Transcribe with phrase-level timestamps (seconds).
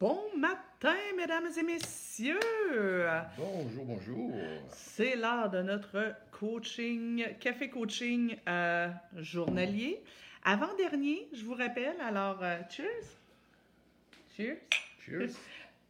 [0.00, 2.38] Bon matin, mesdames et messieurs!
[3.36, 4.32] Bonjour, bonjour.
[4.70, 10.00] C'est l'heure de notre coaching, café coaching euh, journalier.
[10.44, 13.18] Avant-dernier, je vous rappelle, alors, euh, cheers!
[14.36, 14.58] Cheers!
[15.00, 15.34] Cheers.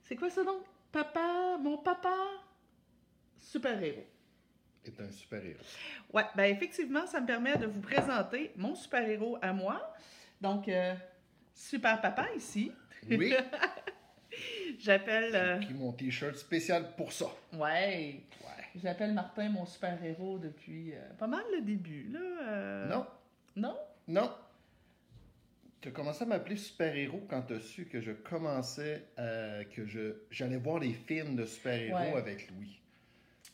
[0.05, 0.63] C'est quoi ça donc?
[0.91, 2.17] Papa, mon papa,
[3.39, 4.07] super-héros.
[4.87, 5.61] Est un super-héros.
[6.15, 9.95] Ouais, ben effectivement, ça me permet de vous présenter mon super-héros à moi.
[10.41, 10.95] Donc, euh,
[11.53, 12.73] super papa ici.
[13.11, 13.35] Oui,
[14.79, 15.35] J'appelle.
[15.35, 17.27] euh, j'ai pris mon t-shirt spécial pour ça.
[17.55, 18.21] ouais.
[18.43, 18.65] Ouais.
[18.83, 22.21] J'appelle Martin mon super-héros depuis euh, pas mal le début, là.
[22.49, 23.07] euh, Non,
[23.57, 23.77] Non?
[24.07, 24.31] non.
[25.81, 29.87] Tu as commencé à m'appeler super-héros quand tu as su que je commençais, à- que
[29.87, 32.19] je j'allais voir les films de super-héros Ouais.
[32.19, 32.81] avec Louis.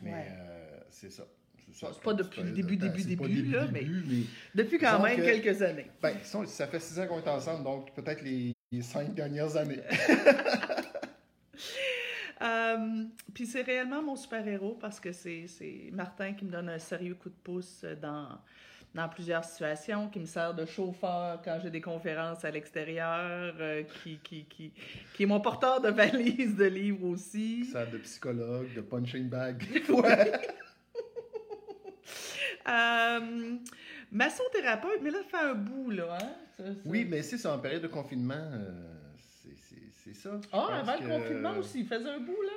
[0.01, 0.27] Mais Ouais.
[0.31, 1.25] euh, c'est ça.
[1.73, 1.89] ça.
[1.93, 5.17] C'est pas depuis le début, début, C'est pas début, là, mais- début, Depuis quand même
[5.17, 5.87] que- quelques années.
[6.03, 9.57] Ben, ça, ça fait six ans qu'on est ensemble, donc peut-être les, les cinq dernières
[9.57, 9.81] années.
[12.43, 16.79] Euh, Puis c'est réellement mon super-héros parce que c'est c'est Martin qui me donne un
[16.79, 18.29] sérieux coup de pouce dans,
[18.95, 23.83] dans plusieurs situations, qui me sert de chauffeur quand j'ai des conférences à l'extérieur, euh,
[24.03, 24.73] qui, qui, qui,
[25.15, 27.65] qui est mon porteur de valise de livres aussi.
[27.67, 29.63] Ça de psychologue, de punching bag.
[32.67, 33.57] Euh,
[34.11, 36.17] massothérapeute, mais là, ça fait un bout, là.
[36.19, 36.29] Hein?
[36.57, 38.71] Ça- ça- Oui, mais c'est ça, en période de confinement, euh,
[40.05, 40.31] c'est- ça.
[40.53, 42.53] Ah, avant le confinement aussi, il faisait un bout, là.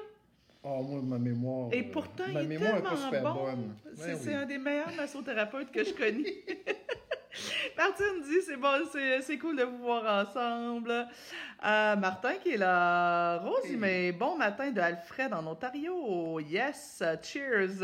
[0.64, 1.70] Oh, moi, ma mémoire.
[1.72, 3.34] Et pourtant, ma il est mémoire est tellement pas super bon.
[3.44, 3.76] bonne.
[3.95, 4.36] C'est Ouais, c'est oui.
[4.36, 6.44] un des meilleurs massothérapeutes que je connais.
[7.78, 10.90] Martine dit c'est bon, c'est c'est cool de vous voir ensemble.
[10.92, 13.38] Euh, Martin qui est là.
[13.38, 13.78] Rosie, Hey.
[13.78, 16.40] mais bon matin de Alfred en Ontario.
[16.40, 17.84] Yes, cheers.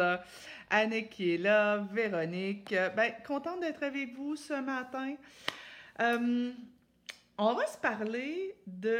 [0.71, 2.73] Annick qui est là, Véronique.
[2.95, 5.13] Ben, contente d'être avec vous ce matin.
[6.01, 6.51] Euh,
[7.37, 8.97] on va se parler de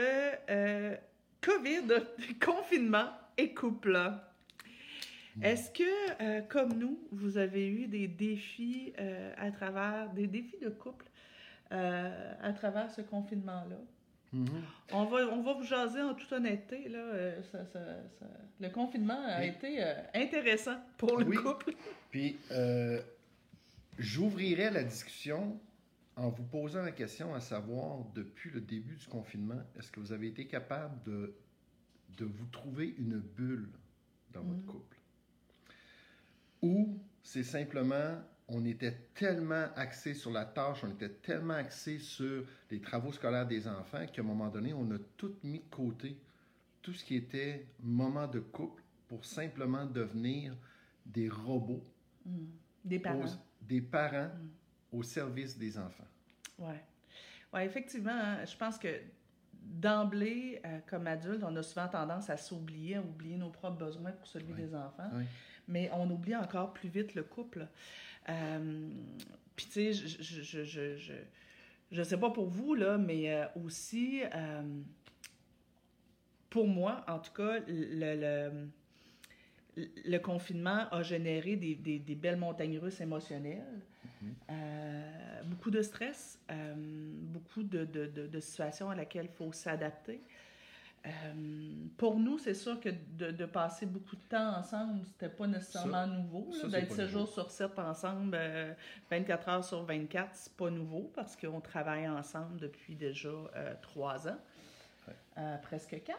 [0.50, 0.95] euh,
[1.42, 1.88] COVID,
[2.44, 4.00] confinement et couple.
[5.42, 5.84] Est-ce que,
[6.22, 11.06] euh, comme nous, vous avez eu des défis euh, à travers, des défis de couple
[11.72, 13.78] à travers ce confinement-là?
[14.31, 14.47] Mhm.
[14.91, 16.88] On va, on va vous jaser en toute honnêteté.
[16.88, 17.80] Là, ça- ça-
[18.19, 18.25] ça-
[18.59, 19.47] Le confinement a Oui.
[19.47, 21.36] été intéressant pour le Oui.
[21.38, 21.74] couple.
[22.12, 22.38] Puis,
[23.97, 25.59] j'ouvrirai la discussion
[26.16, 30.12] en vous posant la question à savoir, depuis le début du confinement, est-ce que vous
[30.12, 31.34] avez été capable de,
[32.18, 33.69] de vous trouver une bulle
[34.31, 34.66] dans votre Mhm.
[34.66, 34.97] couple?
[36.62, 42.45] Ou c'est simplement, on était tellement axé sur la tâche, on était tellement axé sur
[42.69, 46.18] les travaux scolaires des enfants qu'à un moment donné, on a tout mis de côté,
[46.81, 50.56] tout ce qui était moment de couple pour simplement devenir
[51.06, 51.84] des robots
[52.25, 52.45] Mm.
[52.85, 53.25] Des parents.
[53.25, 54.50] aux- des parents Mm.
[54.94, 56.08] Au service des enfants.
[56.59, 58.88] Ouais, effectivement, hein, je pense que
[59.62, 64.12] d'emblée, euh, comme adulte, on a souvent tendance à s'oublier, à oublier nos propres besoins
[64.12, 65.09] pour celui des enfants.
[65.14, 65.24] Oui.
[65.68, 67.68] Mais on oublie encore plus vite le couple.
[68.30, 68.90] Euh,
[69.56, 71.14] Puis, tu sais, je, je, je, je, je,
[71.92, 74.62] je sais pas pour vous, là, mais euh, aussi, euh,
[76.50, 78.50] pour moi, en tout cas, le,
[79.75, 83.81] le, le confinement a généré des, des, des belles montagnes russes émotionnelles.
[84.50, 89.51] Euh, beaucoup de stress, euh, beaucoup de, de, de, de situations à laquelle il faut
[89.51, 90.22] s'adapter.
[91.06, 91.09] Euh,
[91.97, 96.47] pour nous, c'est sûr que de, passer beaucoup de temps ensemble, c'était pas nécessairement nouveau.
[96.53, 97.19] ça, c'est D'être pas 7 nouveau.
[97.25, 98.73] jours sur 7 ensemble, euh,
[99.12, 104.29] 24 heures sur 24, c'est pas nouveau parce qu'on travaille ensemble depuis déjà euh, 3
[104.29, 104.38] ans.
[105.07, 105.13] Ouais.
[105.39, 106.17] Euh, presque 4.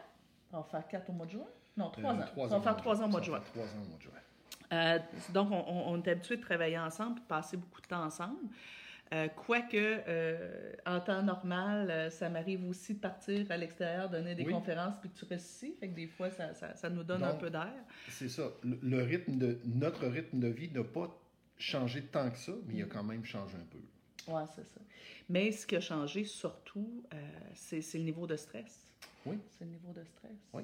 [0.53, 1.47] On va faire 4 au mois de juin?
[1.79, 2.27] Non, 3 Euh, ans.
[2.27, 3.41] trois Ça va faire 3 ans au mois de juin.
[3.41, 4.13] fait Trois ans au mois de juin.
[4.73, 4.99] Euh,
[5.33, 8.41] donc, on, est habitué de travailler ensemble de passer beaucoup de temps ensemble.
[9.13, 14.35] Euh, Quoique, euh, en temps normal, euh, ça m'arrive aussi de partir à l'extérieur, donner
[14.35, 14.53] des Oui.
[14.53, 15.77] conférences, puis que tu restes ici.
[15.79, 17.73] Fait que des fois, ça, ça- ça nous donne un peu d'air.
[18.09, 18.51] C'est ça.
[18.65, 21.15] Le, le rythme de notre rythme de vie n'a pas
[21.59, 24.33] changé tant que ça, mais il a quand même changé un peu.
[24.33, 24.81] Ouais, c'est ça.
[25.29, 27.05] Mais ce qui a changé surtout,
[27.55, 28.91] c'est le niveau de stress.
[29.27, 29.39] Oui.
[29.51, 30.33] C'est le niveau de stress.
[30.55, 30.63] Oui.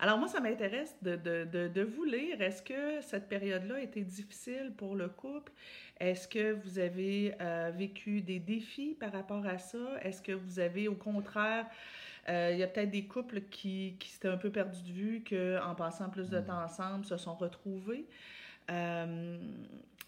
[0.00, 2.40] Alors moi, ça m'intéresse de, de, de, de vous lire.
[2.40, 5.52] Est-ce que cette période-là a été difficile pour le couple?
[6.00, 9.78] Est-ce que vous avez euh, vécu des défis par rapport à ça?
[10.02, 11.66] Est-ce que vous avez, au contraire,
[12.28, 15.24] euh, il y a peut-être des couples qui, qui s'étaient un peu perdus de vue,
[15.28, 16.44] qu'en passant plus de Mm.
[16.44, 18.06] temps ensemble, se sont retrouvés?
[18.70, 19.38] Euh,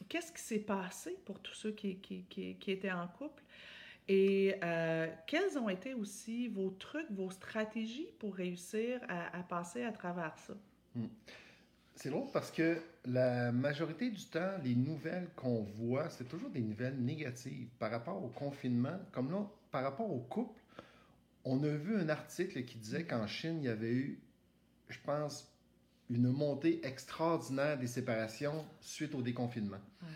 [0.09, 3.43] Qu'est-ce qui s'est passé pour tous ceux qui, qui, qui, qui étaient en couple?
[4.09, 9.83] Et euh, quels ont été aussi vos trucs, vos stratégies pour réussir à, à passer
[9.83, 10.55] à travers ça?
[11.97, 16.61] C'est drôle parce que la majorité du temps, les nouvelles qu'on voit, c'est toujours des
[16.61, 18.99] nouvelles négatives par rapport au confinement.
[19.13, 20.61] Comme là, par rapport au couple,
[21.49, 24.19] On a vu un article qui disait qu'en Chine, il y avait eu,
[24.89, 25.49] je pense,
[26.11, 29.79] une montée extraordinaire des séparations suite au déconfinement.
[30.03, 30.09] Ouais.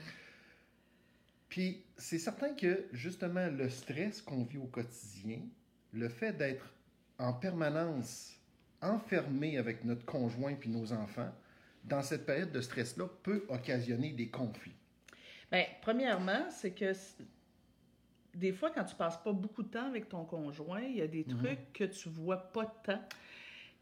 [1.50, 5.41] Puis c'est certain que justement le stress qu'on vit au quotidien,
[5.93, 6.64] le fait d'être
[7.19, 8.37] en permanence
[8.81, 11.31] enfermé avec notre conjoint puis nos enfants,
[11.85, 14.75] dans cette période de stress-là, peut occasionner des conflits.
[15.50, 16.93] Bien, premièrement, c'est que
[18.35, 21.08] des fois, quand tu passes pas beaucoup de temps avec ton conjoint, il y a
[21.08, 21.37] des Mhm.
[21.37, 23.02] trucs que tu vois pas tant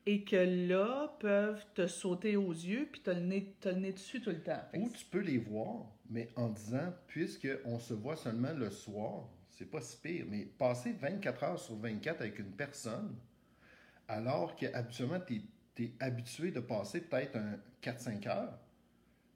[0.07, 0.37] et que
[0.69, 4.43] là peuvent te sauter aux yeux puis t'as le nez, le nez dessus tout le
[4.43, 4.63] temps.
[4.75, 9.71] Ou tu peux les voir, mais en disant, puisqu'on se voit seulement le soir, c'est
[9.71, 13.15] pas si pire, mais passer 24 heures sur 24 avec une personne,
[14.07, 15.43] alors que habituellement, tu
[15.79, 18.59] es, habitué de passer peut-être un 4-5 heures,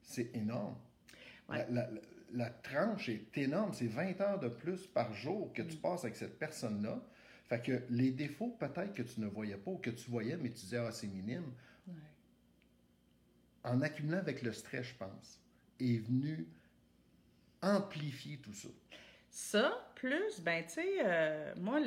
[0.01, 0.75] c'est énorme.
[1.49, 1.59] Ouais.
[1.59, 2.01] La, la- la-
[2.35, 5.81] la tranche est énorme, c'est 20 heures de plus par jour que tu Mm.
[5.81, 6.99] passes avec cette personne-là.
[7.53, 10.49] Fait que les défauts, peut-être que tu ne voyais pas ou que tu voyais, mais
[10.49, 11.51] tu disais, ah, c'est minime,
[11.87, 11.93] Ouais.
[13.63, 15.39] en accumulant avec le stress, je pense,
[15.79, 16.47] est venu
[17.61, 18.69] amplifier tout ça.
[19.29, 21.79] Ça, plus, ben, tu sais, euh, moi,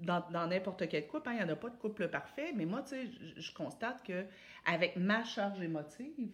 [0.00, 2.82] dans n'importe quel couple, hein, il n'y en a pas de couple parfait, mais moi,
[2.82, 4.24] tu sais, je- je constate que
[4.64, 6.30] avec ma charge émotive,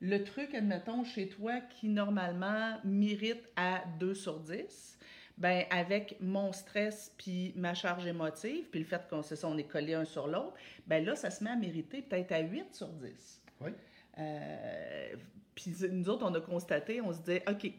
[0.00, 4.95] le truc, admettons, chez toi, qui normalement mérite à 2 sur 10,
[5.38, 9.64] ben, avec mon stress puis ma charge émotive, puis le fait qu'on ça, on est
[9.64, 10.54] collé un sur l'autre,
[10.86, 13.42] ben là, ça se met à mériter peut-être à 8 sur 10.
[13.60, 13.70] Oui.
[14.18, 15.14] Euh,
[15.54, 17.70] puis nous autres, on a constaté, on se disait, OK,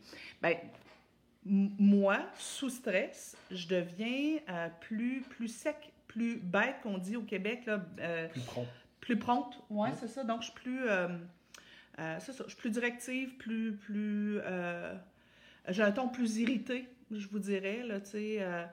[0.41, 0.55] ben,
[1.45, 7.65] moi, sous stress, je deviens euh, plus, plus sec, plus bête qu'on dit au Québec,
[7.65, 8.67] là, euh, Plus prompt.
[9.01, 9.59] plus prompte.
[9.69, 9.95] Ouais, Mm.
[9.99, 10.23] c'est ça.
[10.23, 10.81] Donc, je suis plus.
[12.19, 12.43] c'est ça.
[12.43, 13.75] Je suis plus directive, plus.
[13.77, 14.39] plus
[15.69, 17.83] j'ai un ton plus irrité, je vous dirais.
[17.83, 18.65] Là, euh,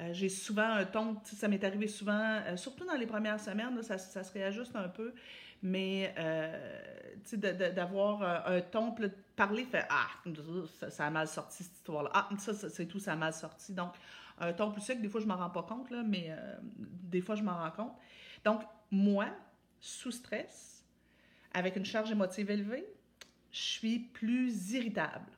[0.00, 1.16] euh, j'ai souvent un ton.
[1.24, 4.74] Ça m'est arrivé souvent, euh, surtout dans les premières semaines, là, ça, ça se réajuste
[4.76, 5.12] un peu.
[5.60, 6.14] Mais,
[7.32, 10.06] d'avoir un ton, puis parler, fait Ah,
[10.88, 12.10] ça, a mal sorti cette histoire-là.
[12.14, 13.72] Ah, ça, c'est tout, ça a mal sorti.
[13.72, 13.94] Donc,
[14.38, 16.32] un ton plus sec, des fois, je m'en rends pas compte, là, mais
[16.78, 17.92] des fois, je m'en rends compte.
[18.44, 18.62] Donc,
[18.92, 19.26] moi,
[19.80, 20.84] sous stress,
[21.52, 22.86] avec une charge émotive élevée,
[23.50, 25.37] je suis plus irritable.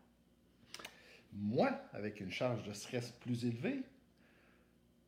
[1.32, 3.82] Moi, avec une charge de stress plus élevée,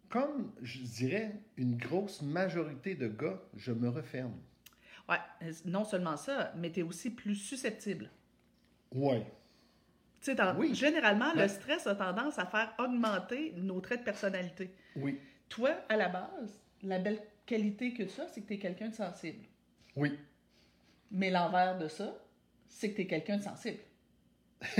[0.08, 4.34] comme je dirais une grosse majorité de gars, je me referme.
[5.08, 8.10] Ouais, non seulement ça, mais tu es aussi plus susceptible.
[8.92, 9.26] Ouais.
[10.20, 10.74] Tu sais, Oui.
[10.74, 14.70] généralement, le stress a tendance à faire augmenter nos traits de personnalité.
[14.94, 15.18] Oui.
[15.48, 18.90] Toi, à la base, la belle qualité que tu as, c'est que tu es quelqu'un
[18.90, 19.44] de sensible.
[19.96, 20.16] Oui.
[21.10, 22.14] Mais l'envers de ça,
[22.68, 23.80] c'est que tu es quelqu'un de sensible.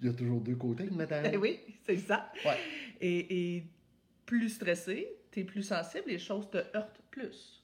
[0.00, 1.26] Il y a toujours deux côtés, madame.
[1.32, 2.30] Eh oui, c'est ça.
[2.44, 2.58] Ouais.
[3.00, 3.66] Et, et
[4.26, 7.62] plus stressé, tu es plus sensible, les choses te heurtent plus.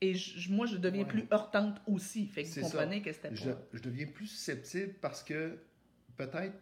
[0.00, 1.08] Et je- moi, je deviens Ouais.
[1.08, 2.26] plus heurtante aussi.
[2.26, 2.60] Fait que vous ça.
[2.62, 3.60] comprenez que c'était Je, pas...
[3.72, 5.58] je deviens plus susceptible parce que
[6.16, 6.56] peut-être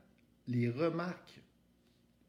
[0.48, 1.40] les remarques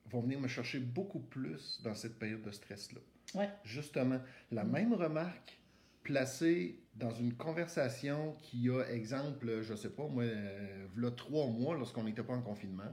[0.09, 2.99] vont venir me chercher beaucoup plus dans cette période de stress-là.
[3.39, 3.49] Ouais.
[3.63, 4.71] Justement, la Mm.
[4.71, 5.57] même remarque
[6.11, 12.03] placée dans une conversation qui a, exemple, je sais pas, moi, euh, trois mois lorsqu'on
[12.03, 12.91] n'était pas en confinement,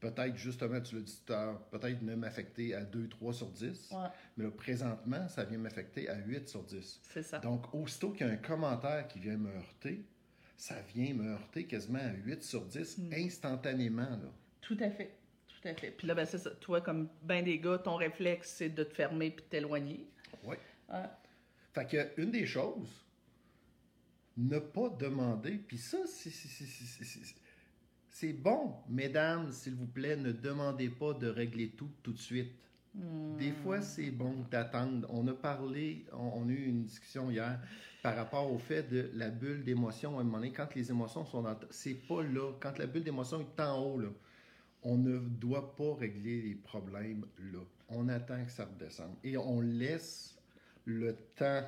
[0.00, 3.50] peut-être justement, tu l'as dit tout à l'heure, peut-être ne m'affecter à 2, 3 sur
[3.50, 3.98] 10, Ouais,
[4.36, 7.00] mais là, présentement, ça vient m'affecter à 8 sur 10.
[7.02, 7.38] c'est ça.
[7.38, 10.04] Donc, aussitôt qu'il y a un commentaire qui vient me heurter,
[10.58, 13.12] ça vient me heurter quasiment à 8 sur 10 Mm.
[13.14, 14.02] instantanément.
[14.10, 14.30] Là.
[14.60, 15.16] Tout à fait.
[15.48, 15.90] Tout à fait.
[15.90, 16.50] Puis là, ben, c'est ça.
[16.50, 20.06] Toi, comme ben des gars, ton réflexe, c'est de te fermer puis de t'éloigner.
[20.44, 20.58] Ouais.
[21.72, 23.04] Fait que, une des choses,
[24.36, 25.98] ne pas demander, puis ça,
[28.10, 32.52] c'est- bon, mesdames, s'il vous plaît, ne demandez pas de régler tout tout de suite.
[32.94, 33.36] Hmm.
[33.36, 35.06] Des fois, c'est bon d'attendre.
[35.10, 37.60] On a parlé, on, on a eu une discussion hier
[38.02, 40.18] par rapport au fait de la bulle d'émotion.
[40.18, 41.56] À un moment donné, quand les émotions sont dans...
[41.70, 42.52] C'est pas là.
[42.58, 44.08] Quand la bulle d'émotion est en haut, là,
[44.82, 47.60] on ne doit pas régler les problèmes là.
[47.88, 49.14] On attend que ça redescende.
[49.22, 50.39] Et on laisse
[50.84, 51.62] le temps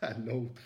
[0.00, 0.60] à l'autre.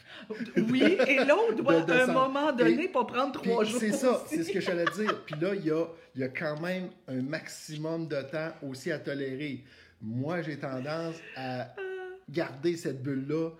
[0.56, 3.78] Oui, et l'autre doit, à un moment donné, Et- pas prendre trois jours.
[3.80, 5.22] c'est ça, c'est ce que j'allais dire.
[5.24, 8.90] Puis là, il y a, il y a quand même un maximum de temps aussi
[8.90, 9.62] à tolérer.
[10.02, 11.72] Moi, j'ai tendance à
[12.28, 13.50] garder cette bulle-là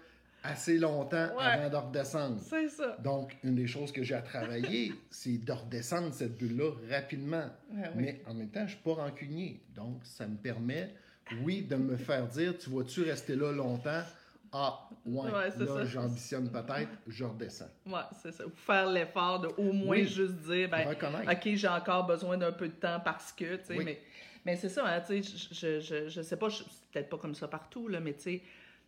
[0.43, 1.45] assez longtemps Ouais.
[1.45, 2.41] avant de redescendre.
[2.41, 2.97] C'est ça.
[3.03, 7.47] Donc, une des choses que j'ai à travailler, c'est de redescendre cette bulle-là rapidement.
[7.73, 8.03] Ouais, oui.
[8.05, 9.61] Mais en même temps, je ne suis pas rancunier.
[9.75, 10.95] Donc, ça me permet,
[11.33, 14.03] oui, de me faire dire, tu vas-tu rester là longtemps?
[14.51, 17.69] Ah, ouais, Ouais, là, j'ambitionne peut-être, je redescends.
[17.87, 18.47] Ouais, c'est ça.
[18.47, 20.07] Ou faire l'effort de au moins Oui.
[20.07, 20.89] juste dire, ben.
[20.91, 23.85] OK, j'ai encore besoin d'un peu de temps parce que, tu sais, Oui.
[23.85, 24.01] mais,
[24.47, 27.35] Mais c'est ça, hein, tu sais, je, je, je sais pas, c'est peut-être pas comme
[27.35, 28.43] ça partout, là, mais tu sais,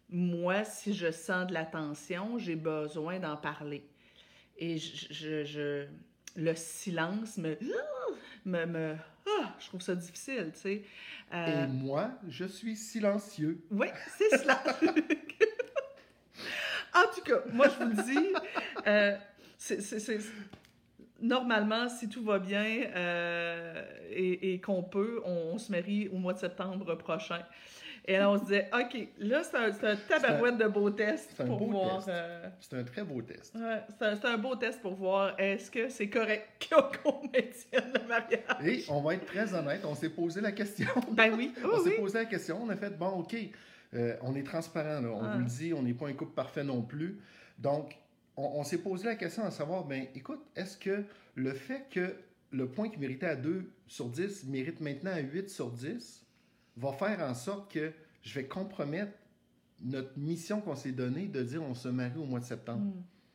[0.08, 3.84] moi, si je sens de la tension, j'ai besoin d'en parler.
[4.56, 5.86] Et je, je, je-
[6.36, 7.56] le silence me,
[8.46, 8.96] me, me-
[9.40, 10.82] ah, je trouve ça difficile, tu sais.
[11.32, 13.60] Euh, Et moi, je suis silencieux.
[13.70, 14.62] oui, c'est cela.
[16.94, 18.34] en tout cas, moi, je vous le dis,
[18.86, 19.16] euh,
[19.58, 20.18] c'est-
[21.20, 26.16] normalement, si tout va bien euh, et, et qu'on peut, on, on se marie au
[26.16, 27.42] mois de septembre prochain.
[28.06, 31.42] Et là, on se disait, OK, là, c'est un, un tabarouette de beau test c'est
[31.42, 31.96] un pour beau voir.
[31.98, 32.08] test.
[32.08, 33.54] euh, C'est un très beau test.
[33.54, 38.40] ouais, c'est un, beau test pour voir est-ce que c'est correct qu'on maintienne le mariage?
[38.64, 40.88] Et on va être très honnête, on s'est posé la question.
[41.12, 43.36] Ben oui, on s'est posé la question, on a fait, bon, OK,
[43.94, 45.32] euh, on est transparent, là, on Ah.
[45.34, 47.20] vous le dit, on n'est pas un couple parfait non plus.
[47.58, 47.96] Donc,
[48.36, 51.04] on, on s'est posé la question à savoir, ben, écoute, est-ce que
[51.34, 52.14] le fait que
[52.52, 56.24] le point qui méritait à 2 sur 10 mérite maintenant à 8 sur 10
[56.76, 59.12] va faire en sorte que je vais compromettre
[59.82, 62.92] notre mission qu'on s'est donnée de dire on se marie au mois de septembre.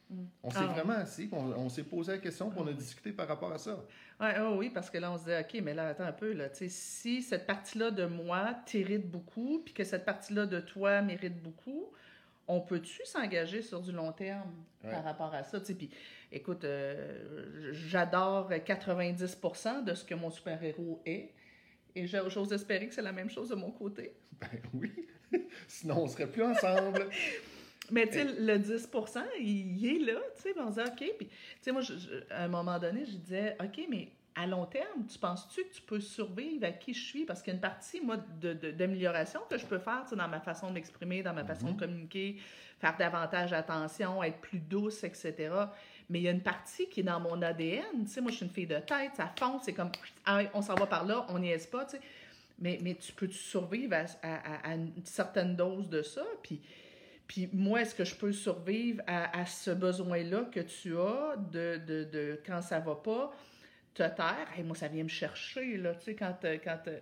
[0.09, 0.27] Mm, mm.
[0.43, 0.65] On s'est Ah.
[0.67, 2.73] vraiment assis, on, on s'est posé la question, puis on a Ah.
[2.73, 3.83] discuté par rapport à ça.
[4.19, 6.33] Ouais, oh oui, parce que là, on se dit, OK, mais là, attends un peu,
[6.33, 11.41] là, si cette partie-là de moi t'hérite beaucoup, puis que cette partie-là de toi mérite
[11.41, 11.91] beaucoup,
[12.47, 14.51] on peut-tu s'engager sur du long terme
[14.83, 14.91] Ouais.
[14.91, 15.59] par rapport à ça?
[15.59, 15.89] Puis,
[16.31, 21.33] écoute, euh, j'adore 90% de ce que mon super-héros est,
[21.95, 24.13] et j'a- j'ose espérer que c'est la même chose de mon côté.
[24.39, 24.91] Ben oui,
[25.67, 27.07] sinon on serait plus ensemble.
[27.91, 28.89] Mais tu sais, le 10
[29.39, 31.13] il, il est là, tu sais, on se dit, OK.
[31.19, 34.47] Puis, tu sais, moi, je- je- à un moment donné, je disais, OK, mais à
[34.47, 37.25] long terme, tu penses-tu que tu peux survivre à qui je suis?
[37.25, 40.09] Parce qu'il y a une partie, moi, de- de- d'amélioration que je peux faire, tu
[40.09, 41.73] sais, dans ma façon de m'exprimer, dans ma façon Mhm.
[41.75, 42.37] de communiquer,
[42.79, 45.53] faire davantage attention, être plus douce, etc.
[46.09, 48.05] Mais il y a une partie qui est dans mon ADN.
[48.05, 49.91] Tu sais, moi, je suis une fille de tête, ça fonce, c'est comme,
[50.25, 52.01] ah, on s'en va par là, on n'y est pas, tu sais.
[52.59, 56.23] Mais, mais tu peux survivre à, une certaine dose de ça?
[56.41, 56.61] Puis,
[57.27, 62.03] puis moi, est-ce que je peux survivre à, ce besoin-là que tu as de, de,
[62.05, 63.35] de quand ça va pas,
[63.93, 64.47] te taire?
[64.55, 66.99] Hey, moi, ça vient me chercher, là, tu sais, quand, euh, quand, euh,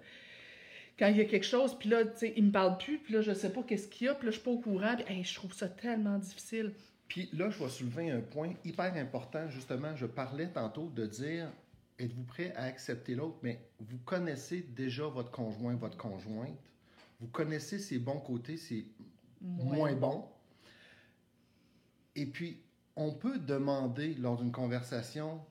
[0.98, 3.14] quand il y a quelque chose, puis là, tu sais, il me parle plus, puis
[3.14, 4.96] là, je sais pas qu'est-ce qu'il y a, puis là, je suis pas au courant,
[4.96, 6.74] puis je trouve ça tellement difficile.
[7.08, 9.48] Puis là, je vais soulever un point hyper important.
[9.50, 11.48] Justement, je parlais tantôt de dire
[12.00, 13.38] êtes-vous prêt à accepter l'autre?
[13.44, 16.58] Mais vous connaissez déjà votre conjoint, votre conjointe.
[17.20, 18.86] Vous connaissez ses bons côtés, ses
[19.42, 20.26] moins bons.
[22.16, 22.62] Et puis,
[22.96, 25.42] on peut demander lors d'une conversation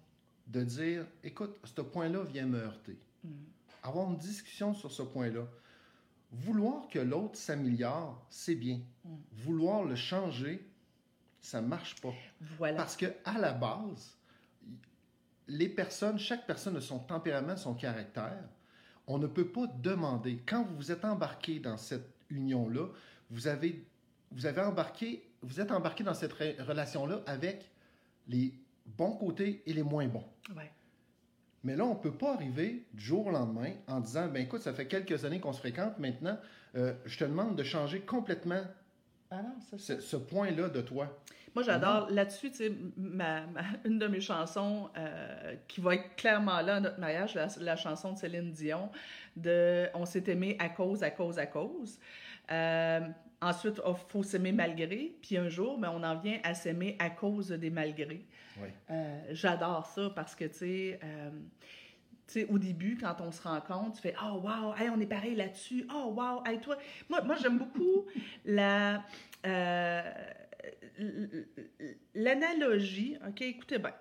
[0.47, 2.99] de dire écoute, ce point-là vient me heurter.
[3.25, 3.31] Mm.
[3.83, 5.47] Avoir une discussion sur ce point-là.
[6.31, 8.81] Vouloir que l'autre s'améliore, c'est bien.
[9.05, 9.11] Mm.
[9.33, 10.65] Vouloir le changer,
[11.43, 12.15] ça marche pas.
[12.57, 12.77] Voilà.
[12.77, 14.17] Parce que à la base,
[15.49, 18.45] les personnes, chaque personne a son tempérament, son caractère.
[19.07, 20.41] On ne peut pas demander.
[20.47, 22.87] Quand vous vous êtes embarqué dans cette union-là,
[23.31, 23.85] vous avez,
[24.31, 27.69] vous avez embarqué, vous êtes embarqué dans cette re- relation-là avec
[28.29, 28.55] les
[28.87, 30.25] bons côtés et les moins bons.
[30.57, 30.71] Ouais.
[31.65, 34.63] Mais là, on ne peut pas arriver du jour au lendemain en disant, ben écoute,
[34.63, 36.39] ça fait quelques années qu'on se fréquente, maintenant,
[36.77, 38.63] euh, je te demande de changer complètement
[39.35, 39.95] Ah non, c'est ça.
[39.97, 41.09] ce, ce point-là de toi.
[41.55, 46.17] Moi, j'adore là-dessus, tu sais, ma, ma- une de mes chansons euh, qui va être
[46.17, 48.91] clairement là à notre mariage, la, la chanson de Céline Dion,
[49.37, 51.99] de On s'est aimé à cause, à cause, à cause.
[52.51, 53.01] Euh,
[53.43, 55.15] ensuite, il faut s'aimer malgré.
[55.23, 58.25] Puis un jour, ben, on en vient à s'aimer à cause des malgrés.
[58.61, 58.69] Oui.
[58.91, 61.01] Euh, J'adore ça parce que, tu sais,
[62.49, 65.87] au début, quand on se rencontre, tu fais Oh, wow, on est pareil là-dessus.
[65.95, 66.77] Oh, wow, hey, toi.
[67.09, 68.07] Moi, moi j'aime beaucoup
[68.45, 69.05] la.
[69.47, 70.03] euh,
[72.15, 73.93] L'analogie, OK, écoutez bien.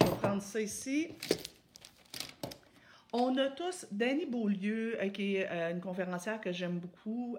[0.00, 1.08] Je vais prendre ça ici.
[3.12, 7.36] On a tous, Danny Beaulieu, euh, qui est euh, une conférencière que j'aime beaucoup,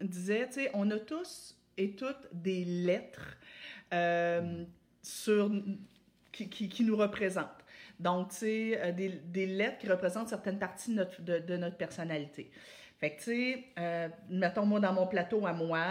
[0.00, 3.36] disait, tu sais, on a tous et toutes des lettres
[5.02, 5.50] sur,
[6.30, 7.61] qui, qui- qui nous représentent.
[8.02, 12.50] Donc, tu sais, euh, des, lettres qui représentent certaines parties de notre, personnalité.
[12.98, 15.84] Fait que, tu sais, euh, mettons, moi, dans mon plateau à moi,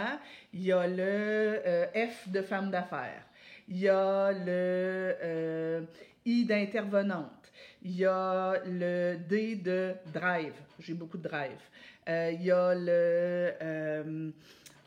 [0.52, 3.24] il y a le euh, F de femme d'affaires.
[3.66, 5.86] Il y a le
[6.26, 7.50] I d'intervenante.
[7.82, 10.54] Il y a le D de drive.
[10.80, 11.60] J'ai beaucoup de drive.
[12.06, 14.32] Il y a le,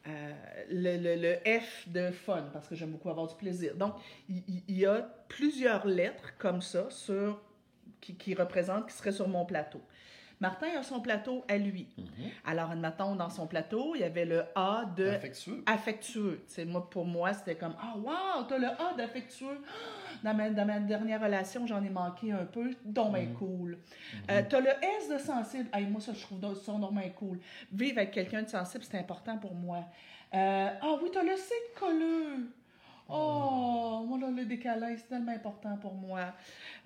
[0.08, 0.34] euh,
[0.70, 3.76] le, le- le F de fun, parce que j'aime beaucoup avoir du plaisir.
[3.76, 3.96] Donc,
[4.30, 7.42] il, il y a plusieurs lettres comme ça sur,
[8.02, 9.82] qui, qui représentent, qui seraient sur mon plateau.
[10.40, 11.88] Martin a son plateau à lui.
[11.98, 12.06] Mhm.
[12.46, 15.64] Alors, admettons, dans son plateau, il y avait le A de Affectueux.
[15.66, 16.42] affectueux.
[16.54, 19.62] Tu moi, pour moi, c'était comme Ah, wow, t'as le A d'affectueux.
[20.24, 22.72] Dans ma, dans ma dernière relation, j'en ai manqué un peu.
[22.86, 23.36] Donc, ben Mhm.
[23.36, 23.78] cool.
[24.32, 25.70] Euh, t'as le S de sensible.
[25.74, 27.40] Hey, moi, ça, je trouve ça normalement cool.
[27.72, 29.84] Vivre avec quelqu'un de sensible, c'est important pour moi.
[30.34, 32.50] Euh, ah oui, t'as le C de colleux.
[33.08, 36.34] Oh, moi, là, le décalage, c'est tellement important pour moi.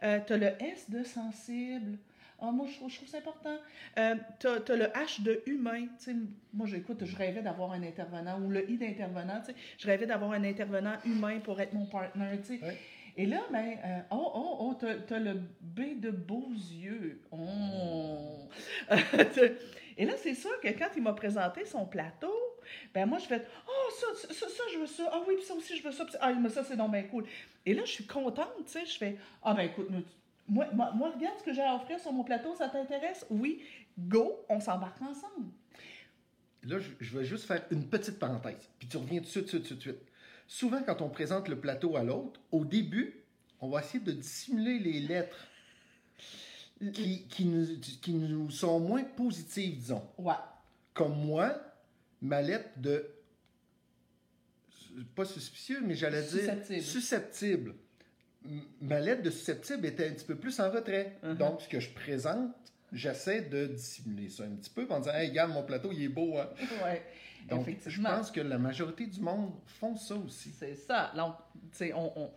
[0.04, 1.98] Euh, t'as le S de sensible.
[2.42, 3.58] Ah, moi, je trouve, je trouve ça important.
[3.98, 5.88] Euh, t'as, t'as le H de humain.
[5.98, 6.16] Tu sais,
[6.54, 9.42] moi, j'écoute, je rêvais d'avoir un intervenant, ou le I d'intervenant.
[9.46, 12.40] tu Je rêvais d'avoir un intervenant humain pour être mon partner.
[12.46, 12.54] tu.
[12.64, 12.78] Ouais.
[13.18, 17.22] Et là, ben, euh, oh, oh, oh, t'as, t'as le B de beaux yeux.
[17.32, 18.48] Oh.
[19.98, 22.34] Et là, c'est sûr que quand il m'a présenté son plateau,
[22.94, 25.10] ben moi, je fais Oh, ça, ça, ça, je veux ça.
[25.12, 27.26] Ah oui, puis ça aussi, je veux ça- ah, mais ça, c'est donc bien cool.
[27.66, 28.86] Et là, je suis contente, tu sais.
[28.86, 30.04] Je fais Ah, ben écoute, nous,
[30.50, 33.26] moi, moi, moi, regarde ce que j'ai à offrir sur mon plateau, ça t'intéresse?
[33.30, 33.62] Oui,
[33.98, 35.52] go, on s'embarque ensemble.
[36.64, 39.50] Là, je, je vais juste faire une petite parenthèse, puis tu reviens tout de suite,
[39.50, 40.10] tout de suite, tout de suite.
[40.48, 43.24] Souvent, quand on présente le plateau à l'autre, au début,
[43.62, 45.48] on va essayer de dissimuler les lettres
[46.94, 50.04] qui, qui nous, qui nous sont moins positives, disons.
[50.18, 50.34] Ouais.
[50.94, 51.56] Comme moi,
[52.22, 53.06] ma lettre de.
[55.16, 56.42] Pas suspicieux, mais j'allais dire.
[56.42, 56.82] Susceptible.
[56.82, 57.76] Susceptible.
[58.82, 61.18] Ma lettre de susceptible était un petit peu plus en retrait.
[61.24, 61.36] Mhm.
[61.36, 62.52] Donc, ce que je présente,
[62.94, 66.08] j'essaie de dissimuler ça un petit peu en disant Hey, regarde, mon plateau, il est
[66.10, 66.38] beau.
[66.38, 66.48] Hein?
[66.84, 67.04] Ouais.
[67.50, 70.52] Donc, je pense que la majorité du monde font ça aussi.
[70.52, 71.12] C'est ça.
[71.16, 71.36] Donc,
[71.72, 72.18] tu sais, on.
[72.20, 72.32] on-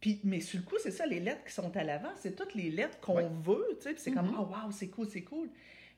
[0.00, 2.54] Puis, mais sur le coup, c'est ça, les lettres qui sont à l'avant, c'est toutes
[2.54, 3.28] les lettres qu'on Ouais.
[3.42, 5.48] veut, tu sais, puis c'est comme, oh, wow, c'est cool, c'est cool.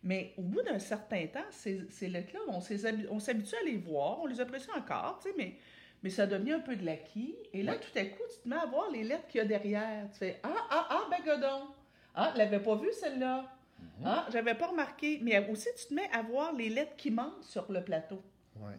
[0.02, 4.26] Mais au bout d'un certain temps, ces, ces lettres-là, on s'habitue à les voir, on
[4.26, 5.57] les apprécie encore, tu sais, mais,
[6.03, 7.35] mais ça devient un peu de l'acquis.
[7.53, 7.79] Et là, Ouais.
[7.81, 10.09] tout à coup, tu te mets à voir les lettres qu'il y a derrière.
[10.13, 11.67] Tu fais, ah, ah, ah, ben, godon.
[12.15, 13.45] Ah, l'avais pas vu, celle-là.
[13.79, 14.07] Mhm.
[14.07, 15.19] Ah, j'avais pas remarqué.
[15.23, 18.23] Mais aussi, tu te mets à voir les lettres qui manquent sur le plateau.
[18.61, 18.75] Ouais.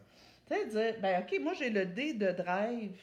[0.48, 3.00] Tu sais, dire, ben OK, moi j'ai le D de drive.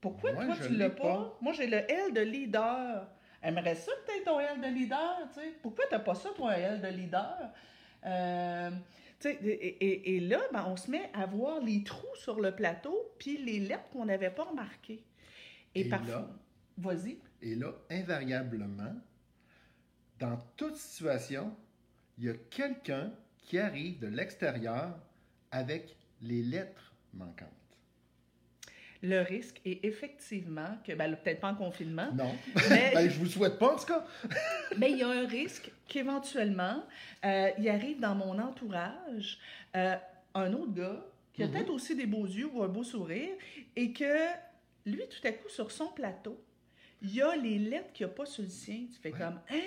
[0.00, 1.02] Pourquoi toi tu l'as pas?
[1.02, 1.38] pas.
[1.40, 3.06] Moi j'ai le L de leader.
[3.42, 5.54] Aimerais ça que tu ton L de leader, tu sais.
[5.62, 7.50] Pourquoi t'as pas ça, toi, un L de leader?
[8.06, 8.70] Euh,
[9.24, 13.12] et, et- et là, ben, on se met à voir les trous sur le plateau,
[13.18, 15.02] puis les lettres qu'on n'avait pas remarquées.
[15.74, 16.30] Et, Et parfois.
[16.76, 17.18] Vas-y.
[17.40, 18.94] Et là, invariablement,
[20.18, 21.54] dans toute situation,
[22.18, 24.98] il y a quelqu'un qui arrive de l'extérieur
[25.50, 27.48] avec les lettres manquantes.
[29.06, 32.34] Le risque est effectivement que, ben, peut-être pas en confinement, Non.
[32.70, 34.04] mais ben, je vous le souhaite pas, en tout cas.
[34.78, 36.82] Mais il y a un risque qu'éventuellement,
[37.24, 39.38] euh, il arrive dans mon entourage
[39.76, 39.94] euh,
[40.34, 41.52] un autre gars qui a Mhm.
[41.52, 43.34] peut-être aussi des beaux yeux ou un beau sourire
[43.76, 44.16] et que
[44.86, 46.42] lui, tout à coup, sur son plateau,
[47.02, 48.86] il y a les lettres qu'il n'y a pas sur le sien.
[48.92, 49.18] Tu fais Ouais.
[49.18, 49.60] comme Hein,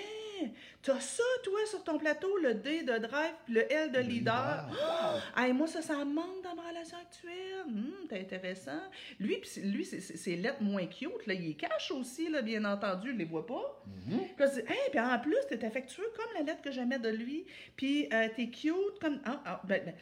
[0.82, 4.02] t'as ça, toi, sur ton plateau, le D de drive, puis le L de Le
[4.02, 4.68] leader?
[4.70, 5.42] Wow.
[5.42, 7.64] Hey, moi, ça, ça manque dans ma relation actuelle.
[7.66, 8.80] Hum, c'est intéressant.
[9.20, 11.26] Lui, pis lui c'est- lettres moins cute.
[11.26, 13.12] Là, il est cache aussi, là, bien entendu.
[13.12, 13.82] Je les vois pas.
[14.06, 14.18] Mhm.
[14.18, 17.46] Dis, hey, puis en plus, t'es affectueux comme la lettre que j'aimais de lui.
[17.76, 19.20] Puis euh, t'es cute comme.
[19.24, 19.94] Ah, ah, ben, ben,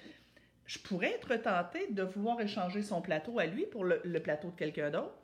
[0.67, 4.51] je pourrais être tentée de vouloir échanger son plateau à lui pour le, le plateau
[4.51, 5.15] de quelqu'un d'autre.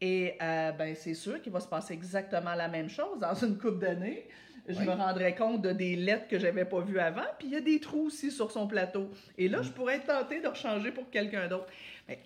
[0.00, 3.56] Et euh, ben, c'est sûr qu'il va se passer exactement la même chose dans une
[3.58, 4.26] couple d'années.
[4.68, 4.86] Je Oui.
[4.86, 7.60] me rendrai compte de des lettres que j'avais pas vues avant, puis il y a
[7.60, 9.10] des trous aussi sur son plateau.
[9.36, 11.66] Et là, je pourrais être tentée de rechanger pour quelqu'un d'autre.
[12.08, 12.18] Mais,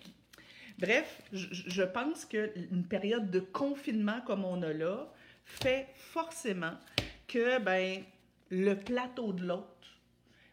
[0.77, 5.07] bref, je, je pense qu'une période de confinement comme on a là
[5.43, 6.73] fait forcément
[7.27, 8.03] que ben,
[8.49, 9.99] le plateau de l'autre,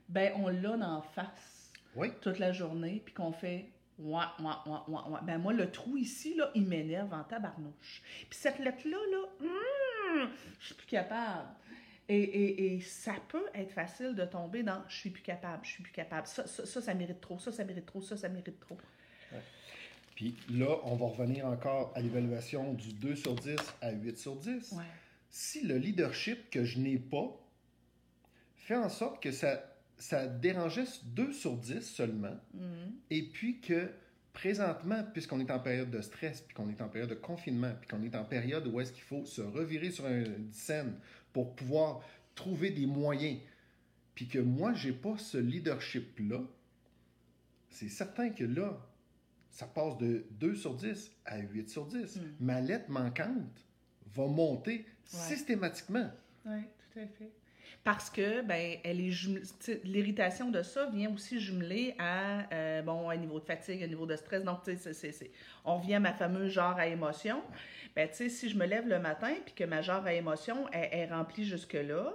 [0.08, 2.08] ben, on l'a en face Oui.
[2.20, 3.66] toute la journée, puis qu'on fait
[3.98, 5.20] ouah, ouah, ouah, ouah.
[5.22, 8.02] Ben moi, le trou ici, là, il m'énerve en tabarnouche.
[8.28, 9.46] Puis cette lettre-là, là,
[10.20, 10.30] hum,
[10.60, 11.48] je suis plus capable.
[12.08, 15.70] Et, et, et ça peut être facile de tomber dans je suis plus capable, je
[15.70, 16.26] suis plus capable.
[16.26, 18.78] Ça, ça, ça, ça mérite trop, ça, ça mérite trop, ça, ça mérite trop.
[20.14, 24.36] Puis là, on va revenir encore à l'évaluation du 2 sur 10 à 8 sur
[24.36, 24.72] 10.
[24.72, 24.84] Ouais.
[25.28, 27.38] Si le leadership que je n'ai pas
[28.56, 29.62] fait en sorte que ça,
[29.98, 32.92] ça dérangeait 2 sur 10 seulement, Mhm.
[33.10, 33.90] et puis que
[34.32, 37.88] présentement, puisqu'on est en période de stress, puis qu'on est en période de confinement, puis
[37.88, 40.98] qu'on est en période où est-ce qu'il faut se revirer sur une scène
[41.32, 42.02] pour pouvoir
[42.34, 43.38] trouver des moyens,
[44.14, 46.40] puis que moi, j'ai pas ce leadership-là,
[47.70, 48.78] c'est certain que là,
[49.50, 52.16] ça passe de 2 sur 10 à 8 sur 10.
[52.16, 52.20] Mm.
[52.40, 53.64] Ma lettre manquante
[54.14, 56.10] va monter systématiquement.
[56.44, 56.60] Oui,
[56.92, 57.30] tout à fait.
[57.86, 59.44] Parce que, ben, elle est jumelée-
[59.84, 64.06] l'irritation de ça vient aussi jumeler à, euh, bon, un niveau de fatigue, un niveau
[64.06, 64.42] de stress.
[64.42, 65.30] Donc, tu sais,
[65.64, 67.40] on revient à ma fameuse genre à émotion.
[67.94, 70.68] Ben, tu sais, si je me lève le matin puis que ma genre à émotion
[70.72, 72.12] est, est remplie jusque-là,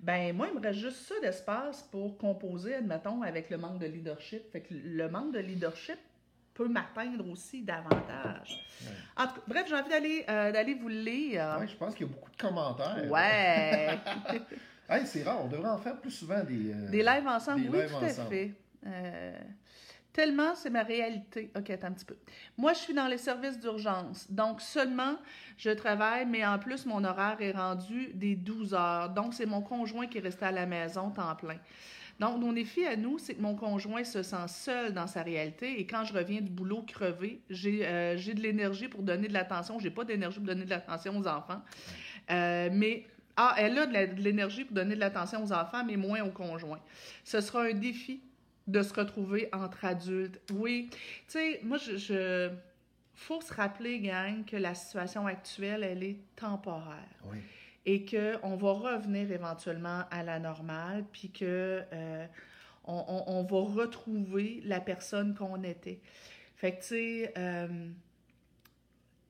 [0.00, 3.86] Ben, moi, il me reste juste ça d'espace pour composer, admettons, avec le manque de
[3.86, 4.50] leadership.
[4.50, 5.98] Fait que le manque de leadership
[6.54, 8.66] peut m'atteindre aussi davantage.
[8.82, 8.88] Ouais.
[9.16, 11.56] En tout cas, bref, j'ai envie d'aller euh, d'aller vous le lire.
[11.60, 13.08] Ouais, je pense qu'il y a beaucoup de commentaires.
[13.08, 13.96] Ouais.
[14.88, 16.72] Hey, c'est rare, on devrait en faire plus souvent des.
[16.72, 18.28] euh, Des lives ensemble, des oui, lives tout à ensemble.
[18.28, 18.52] fait.
[18.86, 19.38] Euh,
[20.12, 21.50] tellement, c'est ma réalité.
[21.56, 22.16] OK, attends un petit peu.
[22.58, 24.30] Moi, je suis dans les services d'urgence.
[24.30, 25.16] Donc, seulement,
[25.56, 29.10] je travaille, mais en plus, mon horaire est rendu des 12 heures.
[29.10, 31.56] Donc, c'est mon conjoint qui est resté à la maison temps plein.
[32.20, 35.80] Donc, mon défi à nous, c'est que mon conjoint se sent seul dans sa réalité
[35.80, 39.80] et quand je reviens du boulot crevé, j'ai euh, de l'énergie pour donner de l'attention.
[39.80, 41.60] J'ai pas d'énergie pour donner de l'attention aux enfants.
[42.30, 43.04] Euh, mais,
[43.36, 46.80] ah, elle a de l'énergie pour donner de l'attention aux enfants, mais moins au conjoint.
[47.24, 48.20] Ce sera un défi
[48.66, 50.40] de se retrouver entre adultes.
[50.52, 52.50] Oui, tu sais, moi, je, je...
[53.14, 57.38] faut se rappeler, gang, que la situation actuelle, elle est temporaire Oui.
[57.84, 62.26] et qu'on va revenir éventuellement à la normale, puis que euh,
[62.84, 66.00] on, on- on va retrouver la personne qu'on était.
[66.56, 67.88] Fait que, tu sais, euh,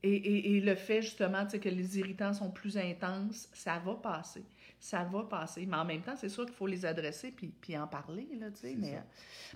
[0.07, 4.45] et, et- et le fait justement que les irritants sont plus intenses, ça va passer.
[4.79, 5.65] Ça va passer.
[5.67, 8.29] Mais en même temps, c'est sûr qu'il faut les adresser puis, puis en parler.
[8.39, 8.97] Là, mais ça.
[8.97, 9.01] euh,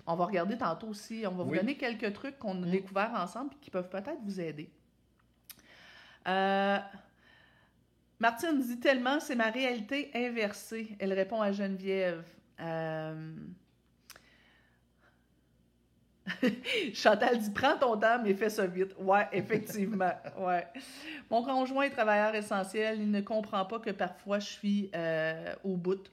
[0.07, 1.23] on va regarder tantôt aussi.
[1.27, 4.39] On va vous donner quelques trucs qu'on a découverts ensemble et qui peuvent peut-être vous
[4.41, 4.69] aider.
[6.27, 6.79] Euh,
[8.19, 10.95] Martine dit tellement, c'est ma réalité inversée.
[10.99, 12.23] Elle répond à Geneviève.
[12.59, 13.33] Euh,
[16.93, 18.95] Chantal dit prends ton temps, mais fais ça vite.
[18.99, 20.11] Ouais, effectivement.
[21.29, 22.99] Mon conjoint est travailleur essentiel.
[23.01, 26.09] Il ne comprend pas que parfois je suis euh, au bout.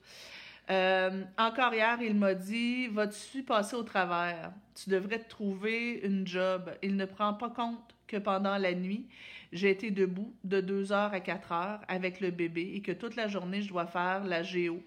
[0.68, 4.52] Euh, encore hier, il m'a dit Vas-tu passer au travers?
[4.74, 6.70] Tu devrais te trouver une job.
[6.83, 9.09] Il ne prend pas compte que pendant la nuit,
[9.57, 13.16] j'ai été debout de 2 heures à 4 heures avec le bébé et que toute
[13.16, 14.83] la journée, je dois faire la géo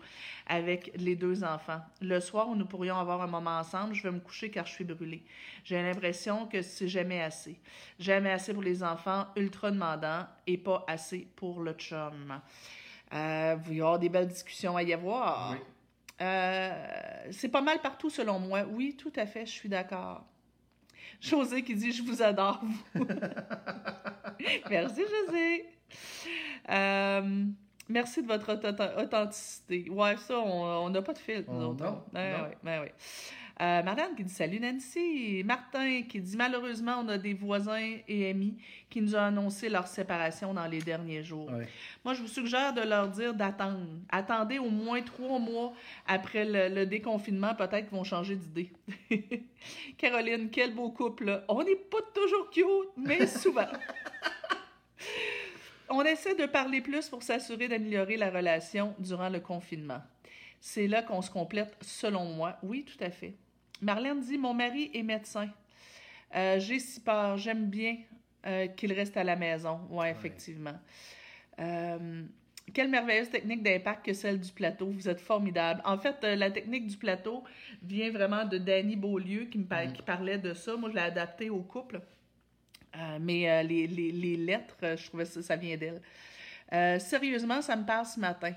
[0.48, 1.82] avec les deux enfants.
[2.02, 4.74] Le soir où nous pourrions avoir un moment ensemble, je vais me coucher car je
[4.74, 5.24] suis brûlée.
[5.64, 7.60] J'ai l'impression que c'est jamais assez.
[8.00, 12.40] Jamais assez pour les enfants ultra demandants et pas assez pour le chum.
[13.14, 15.52] Euh, il va y avoir des belles discussions à y avoir.
[15.52, 15.58] Oui.
[16.22, 18.64] Euh, c'est pas mal partout selon moi.
[18.70, 20.26] Oui, tout à fait, je suis d'accord.
[21.20, 22.62] José qui dit Je vous adore,
[22.94, 23.06] vous.
[24.70, 25.66] Merci, José.
[26.70, 27.46] Euh,
[27.90, 29.90] merci de votre auth- authenticité.
[29.90, 31.84] Ouais, ça, on n'a pas de filtre, nous autres.
[31.84, 32.04] non, non.
[32.14, 32.94] ouais, ouais, ouais.
[33.62, 35.44] Euh, Marianne qui dit Salut Nancy.
[35.44, 38.58] Martin qui dit Malheureusement, on a des voisins et amis
[38.90, 41.52] qui nous ont annoncé leur séparation dans les derniers jours.
[41.52, 41.68] Ouais.
[42.06, 43.86] Moi, je vous suggère de leur dire d'attendre.
[44.10, 45.74] Attendez au moins trois mois
[46.08, 48.72] après le, le déconfinement, peut-être qu'ils vont changer d'idée.
[49.98, 51.44] Caroline, quel beau couple.
[51.50, 53.68] On n'est pas toujours cute, mais souvent.
[55.90, 60.02] On essaie de parler plus pour s'assurer d'améliorer la relation durant le confinement.
[60.62, 62.58] C'est là qu'on se complète, selon moi.
[62.64, 63.34] Oui, tout à fait.
[63.82, 65.50] Marlène dit Mon mari est médecin.
[66.36, 67.38] Euh, J'ai si peur.
[67.38, 67.98] J'aime bien
[68.46, 69.80] euh, qu'il reste à la maison.
[69.90, 70.78] Oui, effectivement.
[71.60, 72.24] Euh,
[72.74, 74.88] quelle merveilleuse technique d'impact que celle du plateau.
[74.88, 75.82] Vous êtes formidable.
[75.86, 77.44] En fait, la technique du plateau
[77.82, 79.94] vient vraiment de Danny Beaulieu qui, me par- Mm.
[79.94, 80.76] qui parlait de ça.
[80.76, 82.00] Moi, je l'ai adapté au couple.
[83.22, 86.02] Mais les, les- les lettres, je trouvais ça, ça vient d'elle.
[86.74, 88.54] Euh, sérieusement, ça me parle ce matin.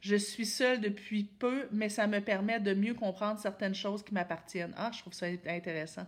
[0.00, 4.12] Je suis seule depuis peu, mais ça me permet de mieux comprendre certaines choses qui
[4.14, 4.74] m'appartiennent.
[4.76, 6.06] Ah, je trouve ça int- intéressant.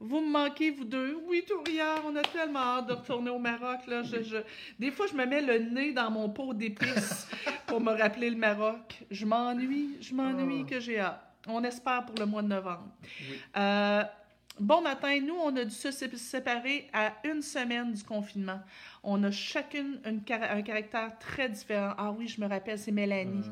[0.00, 1.18] Vous me manquez, vous deux?
[1.26, 3.80] Oui, Tourière, on a tellement hâte de retourner au Maroc.
[3.88, 4.02] Là.
[4.04, 4.36] Je, je-
[4.78, 7.26] Des fois, je me mets le nez dans mon pot d'épices
[7.66, 9.02] pour me rappeler le Maroc.
[9.10, 10.70] Je m'ennuie, je m'ennuie Ah.
[10.70, 11.20] que j'ai hâte.
[11.48, 12.88] On espère pour le mois de novembre.
[13.22, 13.40] Oui.
[13.56, 14.02] Euh,
[14.60, 18.60] bon matin, nous, on a dû se sé- séparer à une semaine du confinement.
[19.02, 21.94] On a chacune une car- un caractère très différent.
[21.98, 23.44] Ah oui, je me rappelle, c'est Mélanie.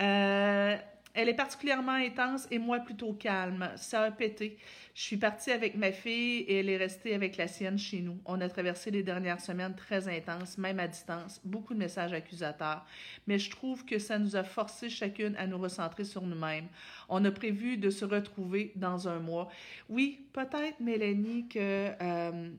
[0.00, 0.76] Euh, Euh,
[1.14, 3.70] elle est particulièrement intense et moi plutôt calme.
[3.76, 4.56] Ça a pété.
[4.94, 8.18] Je suis partie avec ma fille et elle est restée avec la sienne chez nous.
[8.24, 12.84] On a traversé les dernières semaines très intenses, même à distance, beaucoup de messages accusateurs.
[13.26, 16.68] Mais je trouve que ça nous a forcé chacune à nous recentrer sur nous-mêmes.
[17.08, 19.48] On a prévu de se retrouver dans un mois.
[19.88, 22.50] Oui, peut-être, Mélanie, que euh,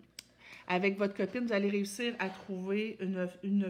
[0.68, 3.70] avec votre copine, vous allez réussir à trouver une, une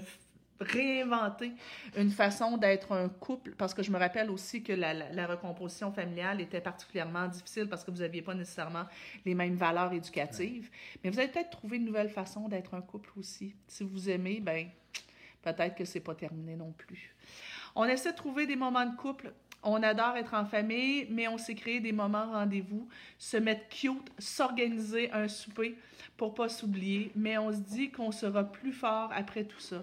[0.64, 1.52] réinventer
[1.98, 5.28] une façon d'être un couple, parce que je me rappelle aussi que la, la- la
[5.28, 8.86] recomposition familiale était particulièrement difficile parce que vous n'aviez pas nécessairement
[9.26, 10.70] les mêmes valeurs éducatives.
[11.04, 13.54] Mais vous allez peut-être trouver une nouvelle façon d'être un couple aussi.
[13.68, 14.68] Si vous aimez, ben
[15.42, 17.14] peut-être que c'est pas terminé non plus.
[17.76, 19.34] On essaie de trouver des moments de couple.
[19.66, 24.12] On adore être en famille, mais on s'est créé des moments rendez-vous, se mettre cute,
[24.20, 25.78] s'organiser un souper
[26.18, 29.82] pour pas s'oublier, mais on se dit qu'on sera plus fort après tout ça.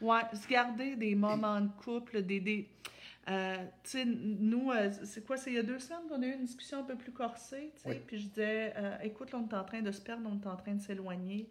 [0.00, 2.68] Ouais, se garder des moments de couple, des, des...
[3.28, 6.26] Euh, tu sais, nous, euh, c'est quoi, c'est il y a deux semaines qu'on a
[6.26, 8.00] eu une discussion un peu plus corsée, tu sais, Oui.
[8.06, 10.46] puis je disais, euh, écoute, là, on est en train de se perdre, on est
[10.46, 11.48] en train de s'éloigner.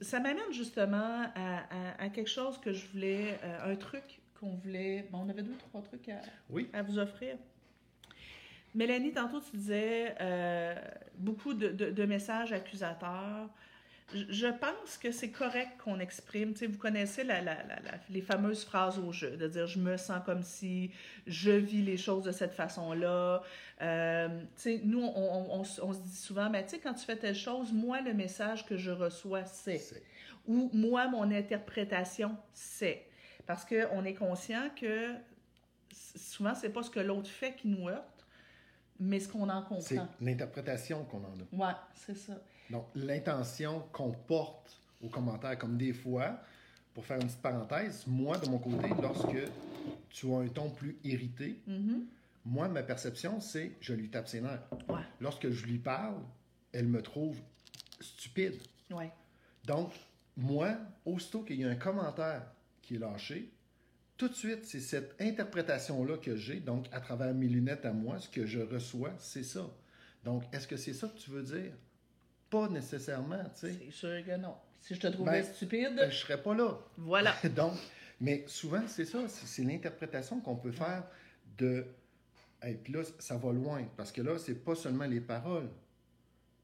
[0.00, 5.08] Ça m'amène justement à, à- à quelque chose que je voulais, un truc qu'on voulait,
[5.10, 6.20] bon, on avait deux, trois trucs à,
[6.50, 6.68] Oui.
[6.72, 7.36] à vous offrir.
[8.74, 10.14] Mélanie, tantôt, tu disais
[11.18, 13.48] beaucoup de, de- de messages accusateurs.
[14.14, 16.52] Je, pense que c'est correct qu'on exprime.
[16.52, 19.66] Tu sais, vous connaissez la- la- la- la- les fameuses phrases au jeu, de dire
[19.66, 20.92] je me sens comme si,
[21.26, 23.42] je vis les choses de cette façon-là.
[23.82, 26.78] Euh, tu sais, nous, on, on- on s- on se dit souvent, mais tu sais,
[26.78, 30.02] quand tu fais telle chose, moi, le message que je reçois, c'est C'est-
[30.46, 33.06] ou moi, mon interprétation, c'est.
[33.44, 35.14] Parce qu'on est conscient que
[36.16, 38.24] souvent, c'est pas ce que l'autre fait qui nous heurte,
[39.00, 40.08] mais ce qu'on en C'est comprend.
[40.20, 41.66] l'interprétation qu'on en a.
[41.68, 42.34] Ouais, c'est ça.
[42.70, 46.40] Donc, l'intention qu'on porte aux commentaires, comme des fois,
[46.94, 49.36] pour faire une petite parenthèse, moi, de mon côté, lorsque
[50.10, 52.06] tu as un ton plus irrité, Mhm.
[52.44, 54.62] moi, ma perception, c'est je lui tape ses nerfs.
[54.88, 56.16] Ouais, Lorsque je lui parle,
[56.72, 57.38] elle me trouve
[58.00, 58.60] stupide.
[58.90, 59.12] ouais.
[59.64, 59.92] Donc,
[60.36, 62.42] moi, aussitôt qu'il y a un commentaire
[62.82, 63.50] qui est lâché,
[64.16, 66.60] tout de suite, c'est cette interprétation-là que j'ai.
[66.60, 69.68] Donc, à travers mes lunettes à moi, ce que je reçois, c'est ça.
[70.24, 71.72] Donc, est-ce que c'est ça que tu veux dire?
[72.50, 73.76] Pas nécessairement, tu sais.
[73.86, 74.54] C'est sûr que non.
[74.80, 76.78] Si je te trouvais Ben, stupide, Ben, je serais pas là.
[76.96, 77.34] voilà.
[77.56, 77.74] Donc,
[78.20, 81.04] mais souvent, c'est ça, c'est l'interprétation qu'on peut faire
[81.58, 81.86] de.
[82.62, 85.68] Et puis là, ça va loin, parce que là, c'est pas seulement les paroles,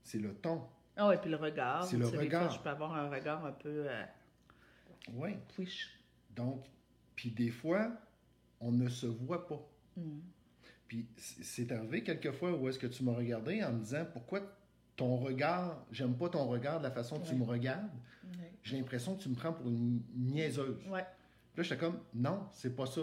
[0.02, 0.62] c'est le ton.
[0.96, 1.84] Ah ouais, puis le regard.
[1.84, 2.48] C'est le regard.
[2.48, 4.02] fois, je peux avoir un regard un peu euh,
[5.14, 5.36] Oui.
[6.34, 6.64] Donc,
[7.16, 7.90] puis des fois,
[8.60, 9.60] on ne se voit pas.
[9.96, 10.22] Mhm.
[10.88, 14.40] Puis c'est arrivé quelquefois où est-ce que tu m'as regardé en me disant pourquoi
[14.96, 17.90] ton regard, j'aime pas ton regard de la façon que tu me regardes.
[18.38, 18.52] Ouais.
[18.62, 20.78] J'ai l'impression que tu me prends pour une niaiseuse.
[20.88, 21.04] Ouais.
[21.54, 23.02] Puis là, j'étais comme non, c'est pas ça.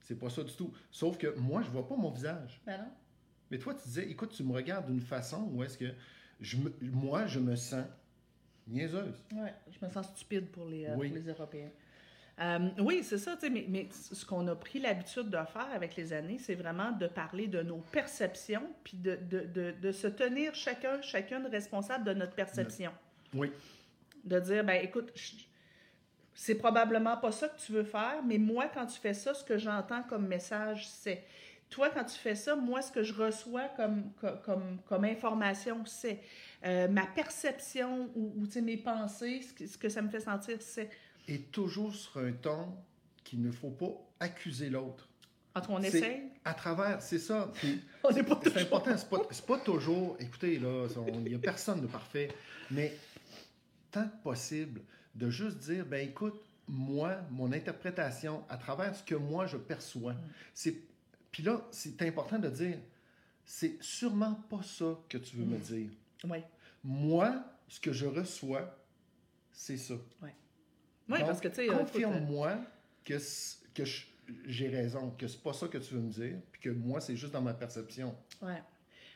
[0.00, 0.72] C'est pas ça du tout.
[0.90, 2.60] Sauf que moi, je vois pas mon visage.
[2.66, 2.88] Ben non.
[3.50, 5.92] Mais toi, tu disais, écoute, tu me regardes d'une façon où est-ce que
[6.40, 7.84] je me- moi, je me sens
[8.66, 9.14] niaiseuse.
[9.32, 11.08] Ouais, je me sens stupide pour les, euh, Oui.
[11.08, 11.70] pour les Européens.
[12.40, 16.12] Euh, oui, c'est ça, mais, mais ce qu'on a pris l'habitude de faire avec les
[16.12, 20.52] années, c'est vraiment de parler de nos perceptions, puis de, de, de, de se tenir
[20.54, 22.92] chacun, chacune responsable de notre perception.
[23.32, 23.52] Oui.
[24.24, 25.12] De dire, ben écoute,
[26.34, 29.44] c'est probablement pas ça que tu veux faire, mais moi, quand tu fais ça, ce
[29.44, 31.22] que j'entends comme message, c'est.
[31.70, 35.84] Toi, quand tu fais ça, moi, ce que je reçois comme, co- comme, comme information,
[35.86, 36.20] c'est.
[36.64, 40.56] Euh, ma perception ou, ou, mes pensées, ce que, ce que ça me fait sentir,
[40.60, 40.90] c'est.
[41.28, 42.74] Et toujours sur un ton
[43.22, 45.08] qu'il ne faut pas accuser l'autre.
[45.54, 46.22] En tout cas, on essaye.
[46.44, 47.50] À travers, c'est ça.
[47.62, 47.78] C'est
[48.26, 50.16] toujours- important, c'est pas, pas toujours.
[50.20, 52.28] Écoutez, là, il n'y a personne de parfait.
[52.70, 52.94] Mais
[53.90, 54.82] tant que possible,
[55.14, 56.34] de juste dire, ben écoute,
[56.68, 60.14] moi, mon interprétation, à travers ce que moi je perçois,
[60.52, 60.76] c'est.
[61.30, 62.78] Puis là, c'est important de dire,
[63.46, 65.88] c'est sûrement pas ça que tu veux me dire.
[66.24, 66.38] Oui,
[66.82, 68.76] Moi, ce que je reçois,
[69.52, 69.94] c'est ça.
[70.22, 70.28] oui
[71.08, 72.56] Donc, parce que, tu sais, euh, confirme-moi
[73.04, 73.18] que,
[74.46, 77.16] j'ai raison, que c'est pas ça que tu veux me dire, puis que moi, c'est
[77.16, 78.14] juste dans ma perception.
[78.40, 78.62] Ouais,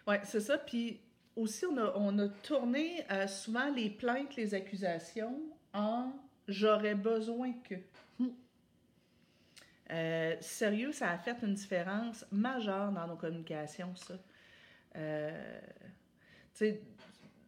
[0.06, 0.58] ouais c'est ça.
[0.58, 1.00] Puis
[1.34, 5.40] aussi, on a, on a tourné euh, souvent les plaintes, les accusations
[5.72, 6.12] en
[6.48, 7.76] j'aurais besoin que.
[8.18, 8.28] Hmm.
[9.90, 14.14] Euh, sérieux, ça a fait une différence majeure dans nos communications, ça.
[14.96, 15.60] Euh,
[16.54, 16.82] tu sais,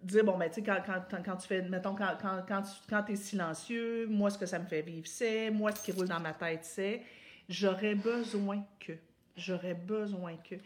[0.03, 2.71] dire, bon, ben, tu sais, quand, quand, quand- tu fais, mettons, quand, quand, quand tu
[2.89, 6.09] quand es silencieux, moi, ce que ça me fait vivre, c'est, moi, ce qui roule
[6.09, 7.03] dans ma tête, c'est,
[7.49, 8.93] j'aurais besoin que.
[9.37, 10.57] J'aurais besoin que.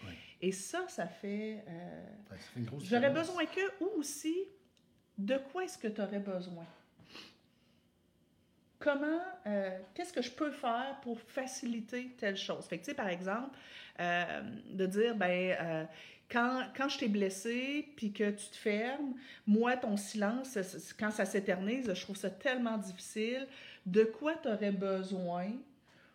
[0.40, 1.62] Et ça, ça fait.
[1.68, 3.26] euh, ça fait une grosse J'aurais différence.
[3.28, 4.34] besoin que, ou aussi,
[5.16, 6.64] de quoi est-ce que tu aurais besoin?
[8.78, 12.66] Comment, euh, qu'est-ce que je peux faire pour faciliter telle chose?
[12.66, 13.56] Fait que, tu sais, par exemple,
[14.00, 15.84] euh, de dire, ben, euh,
[16.30, 19.14] quand, quand je t'ai blessé, puis que tu te fermes,
[19.46, 20.56] moi, ton silence,
[20.98, 23.46] quand ça s'éternise, je trouve ça tellement difficile.
[23.86, 25.48] De quoi tu aurais besoin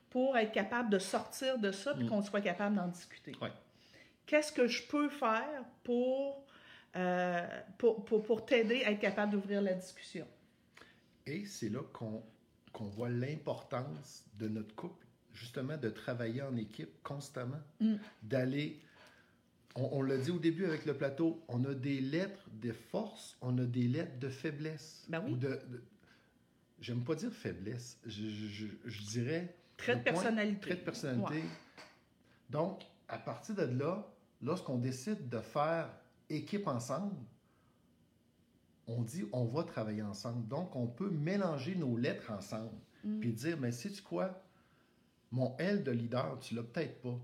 [0.09, 2.09] pour être capable de sortir de ça, puis Mm.
[2.09, 3.33] qu'on soit capable d'en discuter?
[3.41, 3.51] Ouais.
[4.25, 6.43] Qu'est-ce que je peux faire pour,
[6.95, 10.27] euh, pour, pour, pour t'aider à être capable d'ouvrir la discussion?
[11.25, 12.23] Et c'est là qu'on
[12.71, 17.95] qu'on voit l'importance de notre couple, justement, de travailler en équipe constamment, Mm.
[18.21, 18.79] d'aller.
[19.75, 23.37] On, on l'a dit au début avec le plateau, on a des lettres de force,
[23.41, 25.05] on a des lettres de faiblesse.
[25.09, 25.33] Ben oui.
[25.33, 25.83] Ou de, de-
[26.81, 29.53] J'aime pas dire faiblesse, je, je- je- je dirais.
[29.77, 30.59] Trait de personnalité.
[30.61, 31.33] Trait de personnalité.
[31.35, 31.49] Ouais.
[32.49, 34.07] Donc, à partir de là,
[34.41, 35.89] lorsqu'on décide de faire
[36.29, 37.15] équipe ensemble,
[38.87, 40.47] on dit on va travailler ensemble.
[40.47, 42.71] Donc, on peut mélanger nos lettres ensemble.
[43.03, 43.19] Mm.
[43.19, 44.41] Puis dire, mais sais-tu quoi?
[45.31, 47.19] mon L de leader, tu l'as peut-être pas.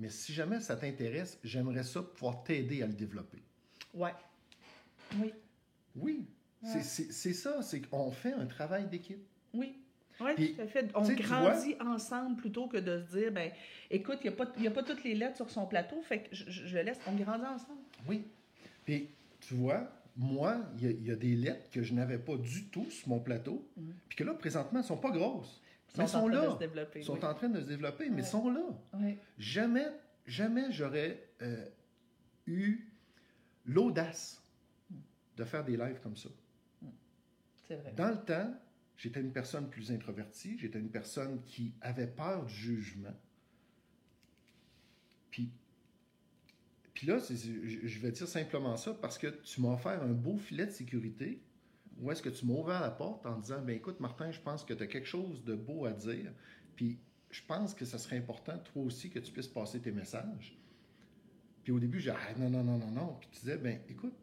[0.00, 3.42] Mais si jamais ça t'intéresse, j'aimerais ça pouvoir t'aider à le développer.
[3.94, 4.14] Ouais.
[5.20, 5.32] Oui.
[5.94, 6.26] Oui.
[6.62, 6.80] Ouais.
[6.82, 9.22] C'est- ça, c'est qu'on fait un travail d'équipe.
[9.52, 9.76] Oui.
[10.20, 10.90] Oui, tout à fait.
[10.94, 13.50] On grandit ensemble plutôt que de se dire, ben,
[13.90, 16.74] écoute, il n'y a, a pas toutes les lettres sur son plateau, fait que je,
[16.76, 16.98] le laisse.
[17.06, 17.80] On grandit ensemble.
[18.06, 18.24] Oui.
[18.84, 19.08] Puis,
[19.40, 22.36] tu vois, moi, il y, a- il y a des lettres que je n'avais pas
[22.36, 23.94] du tout sur mon plateau, Mhm.
[24.08, 25.60] puis que là, présentement, elles ne sont pas grosses.
[25.94, 26.46] Sont, sont en train là.
[26.46, 26.98] de se développer.
[27.00, 27.24] Elles sont oui.
[27.24, 28.28] en train de se développer, mais Ouais.
[28.28, 28.62] sont là.
[28.94, 29.18] Oui.
[29.38, 29.86] Jamais,
[30.26, 31.66] jamais j'aurais euh,
[32.46, 32.88] eu
[33.66, 34.42] l'audace
[35.36, 36.28] de faire des lives comme ça.
[37.66, 37.92] C'est vrai.
[37.96, 38.54] Dans le temps,
[38.96, 43.14] j'étais une personne plus introvertie, j'étais une personne qui avait peur du jugement.
[45.30, 45.50] Puis,
[46.94, 50.66] puis là, je vais dire simplement ça parce que tu m'as offert un beau filet
[50.66, 51.40] de sécurité
[52.00, 54.64] où est-ce que tu m'as ouvert la porte en disant, ben écoute Martin, je pense
[54.64, 56.32] que tu as quelque chose de beau à dire,
[56.76, 56.98] puis
[57.30, 60.56] je pense que ça serait important, toi aussi, que tu puisses passer tes messages.
[61.62, 63.16] Puis au début, j'ai dit, ah, non, non, non, non, non.
[63.20, 64.14] Puis tu disais, ben écoute,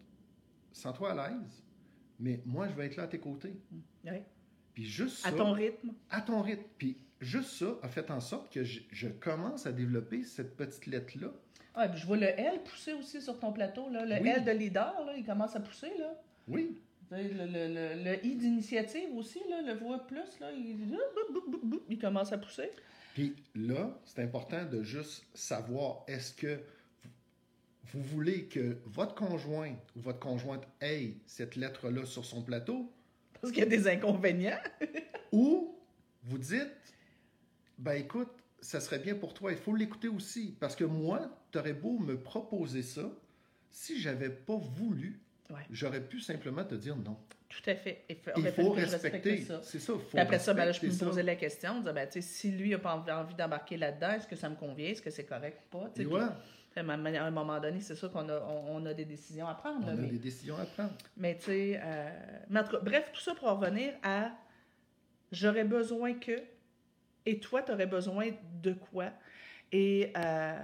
[0.72, 1.64] sens-toi à l'aise,
[2.20, 3.54] mais moi, je vais être là à tes côtés.
[4.06, 4.12] Oui.
[4.74, 5.94] Puis juste ça, À ton rythme.
[6.10, 6.64] à ton rythme.
[6.78, 10.86] Puis juste ça a fait en sorte que je, je commence à développer cette petite
[10.88, 11.30] lettre-là.
[11.76, 13.90] Ah, puis je vois le L pousser aussi sur ton plateau.
[13.90, 14.04] Là.
[14.06, 14.30] Le Oui.
[14.30, 15.92] L de leader, là, il commence à pousser.
[15.98, 16.20] Là.
[16.48, 20.98] Oui, Le, le, le, le I d'initiative aussi, là, le voix plus, là, il,
[21.90, 22.70] il commence à pousser.
[23.14, 26.60] Puis là, c'est important de juste savoir est-ce que
[27.86, 32.92] vous voulez que votre conjoint ou votre conjointe ait cette lettre-là sur son plateau?
[33.42, 34.60] Parce qu'il y a des inconvénients.
[35.32, 35.76] ou
[36.24, 36.72] vous dites
[37.78, 40.56] ben écoute, ça serait bien pour toi, il faut l'écouter aussi.
[40.60, 43.12] Parce que moi, tu aurais beau me proposer ça,
[43.70, 45.62] si j'avais pas voulu, Ouais.
[45.72, 47.18] j'aurais pu simplement te dire non.
[47.48, 48.04] Tout à fait.
[48.10, 48.18] Il
[48.52, 49.42] faut, Il respecter.
[49.42, 49.62] ça.
[49.64, 51.24] C'est ça, il faut Puis après ça, ben là, je peux me ça.
[51.24, 54.56] la question, dire, ben, si lui n'a pas envie, d'embarquer là-dedans, est-ce que ça me
[54.56, 54.90] convient?
[54.90, 55.90] Est-ce que c'est correct ou pas?
[55.96, 56.16] Et puis,
[56.76, 59.80] à un moment donné, c'est sûr qu'on a, on, on a des décisions à prendre.
[59.84, 60.94] on là, a mais, des décisions à prendre.
[61.16, 62.10] mais tu sais, euh,
[62.84, 64.32] bref, tout ça pour en revenir à
[65.32, 66.40] j'aurais besoin que,
[67.26, 68.30] et toi, tu aurais besoin
[68.62, 69.12] de quoi?
[69.72, 70.60] Et euh,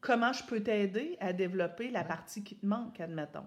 [0.00, 3.46] comment je peux t'aider à développer la partie qui te manque, admettons.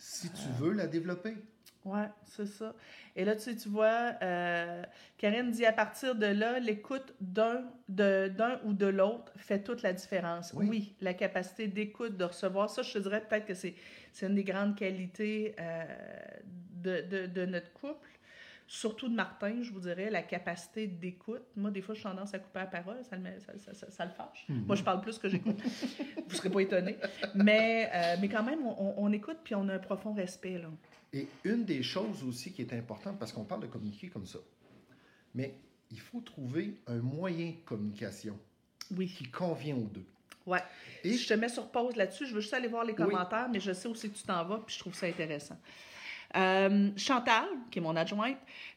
[0.00, 1.36] Si tu veux la développer.
[1.84, 2.74] Ouais, c'est ça.
[3.16, 4.82] Et là, tu tu vois, euh,
[5.16, 9.82] Karine dit à partir de là, l'écoute d'un, de, d'un ou de l'autre fait toute
[9.82, 10.52] la différence.
[10.54, 10.66] Oui.
[10.68, 13.74] Oui, la capacité d'écoute, de recevoir, ça, je te dirais peut-être que c'est,
[14.12, 15.84] c'est une des grandes qualités euh,
[16.74, 18.08] de, de, de notre couple.
[18.72, 21.42] Surtout de Martin, je vous dirais, la capacité d'écoute.
[21.56, 23.90] Moi, des fois, j'ai tendance à couper la parole, ça le, met- ça, ça- ça-
[23.90, 24.44] ça le fâche.
[24.48, 24.64] Mhm.
[24.64, 25.60] Moi, je parle plus que j'écoute.
[26.16, 26.96] vous ne serez pas étonnés.
[27.34, 30.58] Mais, euh, mais quand même, on, on écoute puis on a un profond respect.
[30.58, 30.68] Là.
[31.12, 34.38] Et une des choses aussi qui est importante, parce qu'on parle de communiquer comme ça,
[35.34, 35.52] mais
[35.90, 38.38] il faut trouver un moyen de communication
[38.96, 39.08] Oui.
[39.08, 40.06] qui convient aux deux.
[40.46, 40.62] Ouais.
[41.02, 42.24] Et Je te mets sur pause là-dessus.
[42.26, 42.98] Je veux juste aller voir les Oui.
[42.98, 45.58] commentaires, mais je sais aussi que tu t'en vas, puis je trouve ça intéressant.
[46.36, 48.36] Euh, Chantal, qui est mon adjointe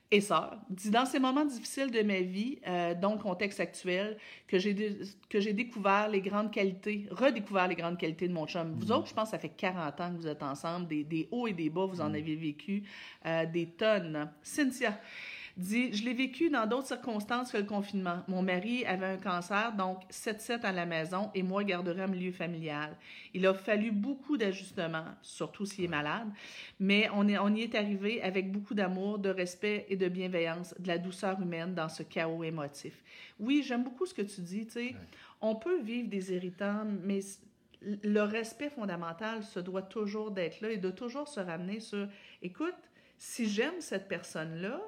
[0.09, 4.17] et sœur, dit Dans ces moments difficiles de ma vie, euh, dont le contexte actuel,
[4.47, 8.73] que j'ai découvert les grandes qualités, redécouvert les grandes qualités de mon chum.
[8.79, 11.27] Vous autres, je pense que ça fait 40 ans que vous êtes ensemble, des, des
[11.31, 12.83] hauts et des bas, vous en avez vécu
[13.25, 14.29] euh, des tonnes.
[14.41, 14.99] Cynthia
[15.57, 18.23] dit Je l'ai vécu dans d'autres circonstances que le confinement.
[18.27, 22.31] Mon mari avait un cancer, donc 7-7 à la maison et moi garderai un milieu
[22.31, 22.95] familial.
[23.33, 26.27] Il a fallu beaucoup d'ajustements, surtout s'il est malade,
[26.79, 30.73] mais on, est, on y est arrivé avec beaucoup d'amour, de respect et de bienveillance,
[30.79, 32.93] de la douceur humaine dans ce chaos émotif.
[33.39, 34.95] Oui, j'aime beaucoup ce que tu dis, tu sais.
[35.41, 37.19] On peut vivre des irritants, mais
[37.81, 42.07] le respect fondamental se doit toujours d'être là et de toujours se ramener sur
[42.41, 42.75] écoute,
[43.17, 44.79] si j'aime cette personne-là,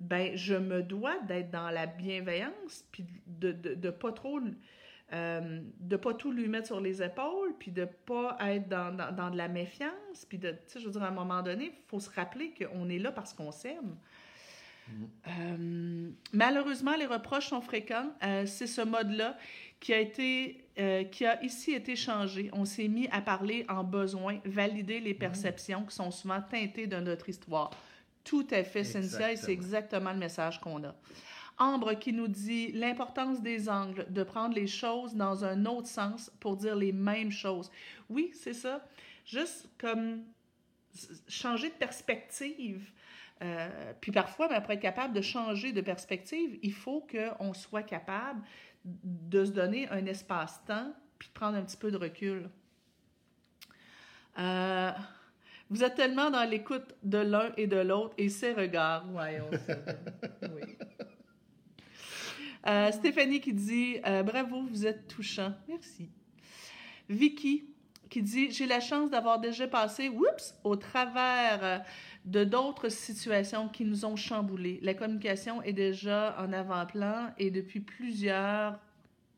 [0.00, 4.40] ben je me dois d'être dans la bienveillance puis de, de, de pas trop
[5.12, 9.14] euh, de pas tout lui mettre sur les épaules puis de pas être dans, dans,
[9.14, 11.66] dans de la méfiance puis de tu sais je veux dire à un moment donné
[11.66, 13.96] il faut se rappeler qu'on est là parce qu'on s'aime
[15.28, 18.10] euh, malheureusement, les reproches sont fréquents.
[18.22, 19.36] Euh, c'est ce mode-là
[19.78, 22.50] qui a été, euh, qui a ici été changé.
[22.52, 26.96] On s'est mis à parler en besoin, valider les perceptions qui sont souvent teintées de
[26.96, 27.70] notre histoire.
[28.24, 30.12] Tout à fait, Cynthia, et c'est Exactement.
[30.12, 30.94] le message qu'on a.
[31.58, 36.30] Ambre qui nous dit l'importance des angles, de prendre les choses dans un autre sens
[36.40, 37.70] pour dire les mêmes choses.
[38.08, 38.86] Oui, c'est ça.
[39.26, 40.24] Juste comme
[41.28, 42.90] changer de perspective.
[43.42, 47.82] Euh, puis parfois, ben, pour être capable de changer de perspective, il faut qu'on soit
[47.82, 48.42] capable
[48.84, 52.48] de se donner un espace-temps puis de prendre un petit peu de recul.
[54.38, 54.90] Euh,
[55.70, 59.06] vous êtes tellement dans l'écoute de l'un et de l'autre et ses regards.
[59.14, 59.84] Ouais, on sait.
[60.54, 60.76] oui.
[62.66, 65.54] Euh, Stéphanie qui dit euh, Bravo, vous êtes touchant.
[65.68, 66.10] Merci.
[67.08, 67.64] Vicky
[68.10, 71.82] qui dit J'ai la chance d'avoir déjà passé oups, au travers
[72.24, 74.78] de d'autres situations qui nous ont chamboulés.
[74.82, 78.78] La communication est déjà en avant-plan et depuis plusieurs,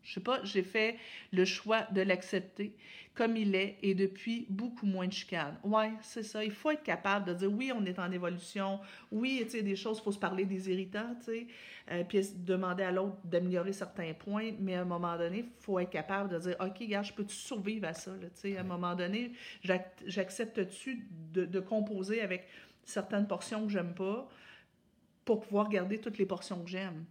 [0.03, 0.97] je sais pas, j'ai fait
[1.33, 2.75] le choix de l'accepter
[3.15, 5.59] comme il est et depuis beaucoup moins de chicanes.
[5.65, 6.43] Ouais, c'est ça.
[6.45, 8.81] Il faut être capable de dire oui, on est en évolution.
[9.11, 11.47] Oui, tu sais, des choses, il faut se parler des irritants, tu sais,
[11.91, 15.79] euh, puis demander à l'autre d'améliorer certains points, mais à un moment donné, il faut
[15.79, 18.65] être capable de dire OK, gars, je peux-tu survivre à ça, tu sais, à un
[18.65, 19.33] moment donné,
[19.63, 22.47] j'accepte-tu de, de composer avec
[22.85, 24.29] certaines portions que j'aime pas
[25.25, 27.05] pour pouvoir garder toutes les portions que j'aime?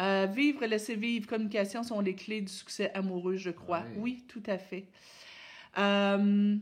[0.00, 3.84] Euh, vivre laisser vivre, communication sont les clés du succès amoureux, je crois.
[3.96, 4.86] Oui, tout à fait.
[5.76, 6.56] Euh,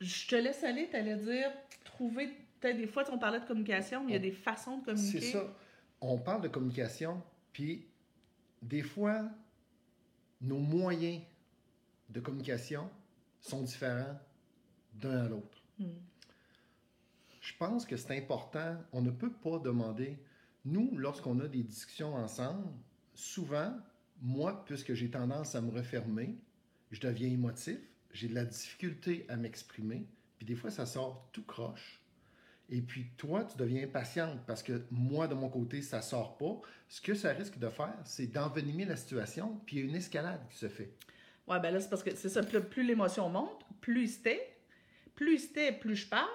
[0.00, 1.52] je te laisse aller, tu allais dire,
[1.84, 5.20] trouver, peut-être des fois, on parlait de communication, il y a des façons de communiquer.
[5.20, 5.46] C'est ça.
[6.00, 7.86] On parle de communication, puis
[8.60, 9.22] des fois,
[10.40, 11.22] nos moyens
[12.08, 12.90] de communication
[13.40, 14.18] sont différents
[14.94, 15.62] d'un à l'autre.
[15.78, 15.90] Hmm.
[17.40, 18.76] Je pense que c'est important.
[18.92, 20.18] On ne peut pas demander
[20.64, 22.68] nous, lorsqu'on a des discussions ensemble,
[23.14, 23.74] souvent,
[24.20, 26.36] moi, puisque j'ai tendance à me refermer,
[26.90, 27.78] je deviens émotif,
[28.12, 30.06] j'ai de la difficulté à m'exprimer,
[30.38, 32.00] puis des fois, ça sort tout croche.
[32.70, 36.60] Et puis toi, tu deviens impatiente parce que moi, de mon côté, ça sort pas.
[36.88, 39.96] Ce que ça risque de faire, c'est d'envenimer la situation, puis il y a une
[39.96, 40.92] escalade qui se fait.
[41.48, 42.42] Ouais, ben là, c'est parce que c'est ça.
[42.44, 44.56] Plus, l'émotion monte, plus c'était,
[45.16, 46.28] plus c'était, plus je parle,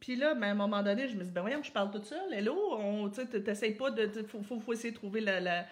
[0.00, 2.04] puis là, ben, à un moment donné, je me dis, ben voyons, je parle toute
[2.04, 2.32] seule.
[2.32, 4.08] Hello, tu n'essayes pas de.
[4.24, 5.66] Faut, faut, essayer de trouver la,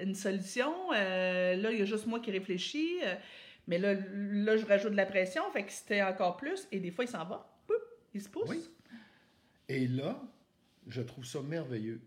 [0.00, 0.72] une solution.
[0.94, 2.98] Euh, là, il y a juste moi qui réfléchis.
[3.04, 3.14] Euh,
[3.66, 6.66] mais là, là, je rajoute de la pression, fait que c'était encore plus.
[6.72, 7.50] Et des fois, il s'en va.
[8.14, 8.48] il se pousse.
[8.48, 8.64] Oui.
[9.68, 10.20] Et là,
[10.86, 12.00] je trouve ça merveilleux.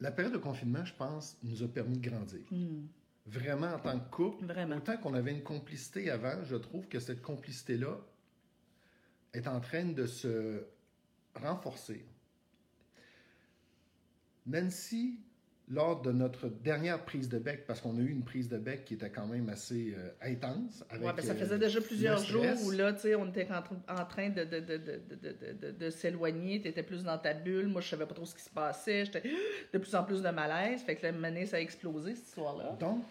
[0.00, 2.40] La période de confinement, je pense, nous a permis de grandir.
[2.50, 2.86] Hmm.
[3.26, 4.76] Vraiment, en tant que couple, Vraiment.
[4.76, 7.98] autant qu'on avait une complicité avant, je trouve que cette complicité-là
[9.32, 10.64] est en train de se
[11.34, 12.04] renforcer.
[14.46, 15.20] Nancy,
[15.70, 18.84] lors de notre dernière prise de bec, parce qu'on a eu une prise de bec
[18.84, 20.84] qui était quand même assez euh, intense.
[20.90, 24.42] Ben, ça faisait déjà plusieurs jours où là, tu sais, on était en, train de,
[24.44, 26.60] de, de, de s'éloigner.
[26.60, 27.68] Tu étais plus dans ta bulle.
[27.68, 29.04] Moi, je savais pas trop ce qui se passait.
[29.04, 29.22] J'étais
[29.72, 30.82] de plus en plus de malaise.
[30.82, 32.76] Fait que là, ça a explosé, cette histoire-là.
[32.80, 33.04] Donc,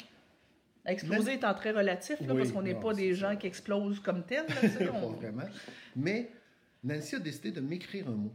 [0.89, 4.45] Exploser étant très relatif, là, parce qu'on n'est pas des gens qui explosent comme tel.
[4.47, 4.55] Là,
[4.91, 5.43] Pas vraiment.
[5.95, 6.31] Mais
[6.83, 8.33] Nancy a décidé de m'écrire un mot.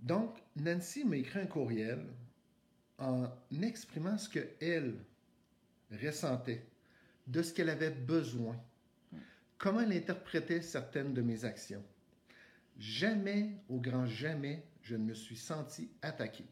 [0.00, 1.98] Donc, Nancy m'a écrit un courriel
[2.98, 3.30] en
[3.62, 4.94] exprimant ce qu'elle
[6.02, 6.66] ressentait,
[7.26, 8.56] de ce qu'elle avait besoin,
[9.56, 11.82] comment elle interprétait certaines de mes actions.
[12.78, 16.44] Jamais, au grand jamais, je ne me suis senti attaqué.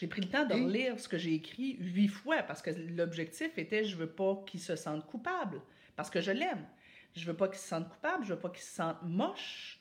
[0.00, 3.58] J'ai pris le temps de relire ce que j'ai écrit huit fois parce que l'objectif
[3.58, 5.60] était je veux pas qu'il se sente coupable
[5.94, 6.66] parce que je l'aime.
[7.14, 9.78] Je veux pas qu'il se sente coupable, je veux pas qu'il se sente moche.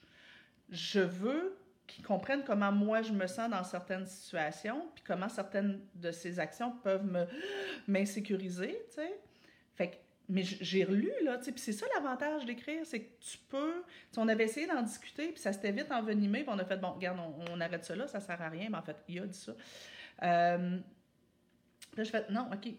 [0.72, 1.58] Je veux
[1.88, 6.38] qu'il comprenne comment moi je me sens dans certaines situations, puis comment certaines de ces
[6.38, 7.26] actions peuvent me
[7.88, 9.22] m'insécuriser, tu sais.
[9.78, 9.96] Fait que
[10.28, 13.84] mais j'ai relu, là, tu sais, puis c'est ça l'avantage d'écrire, c'est que tu peux...
[14.18, 16.92] on avait essayé d'en discuter, puis ça s'était vite envenimé, puis on a fait, bon,
[16.92, 19.26] regarde, on, on, arrête ça là, ça sert à rien, mais en fait, il a
[19.26, 19.54] dit ça.
[20.24, 20.80] Euh,
[21.98, 22.74] là, je fais, non, OK,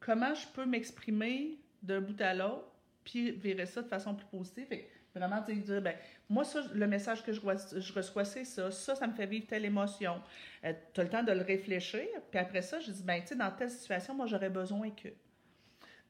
[0.00, 2.66] comment je peux m'exprimer d'un bout à l'autre,
[3.04, 4.66] puis virer ça de façon plus positive?
[4.66, 5.96] Fait vraiment, tu dire, ben,
[6.28, 8.70] moi, ça, le message que je, je reçois, c'est ça.
[8.70, 10.20] Ça, ça me fait vivre telle émotion.
[10.64, 13.28] Euh, tu as le temps de le réfléchir, puis après ça, je dis, ben, tu
[13.28, 15.08] sais, dans telle situation, moi, j'aurais besoin que.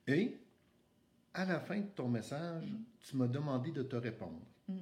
[0.06, 0.36] Et,
[1.32, 2.84] à la fin de ton message, mm.
[3.00, 4.40] tu m'as demandé de te répondre.
[4.68, 4.78] Mm.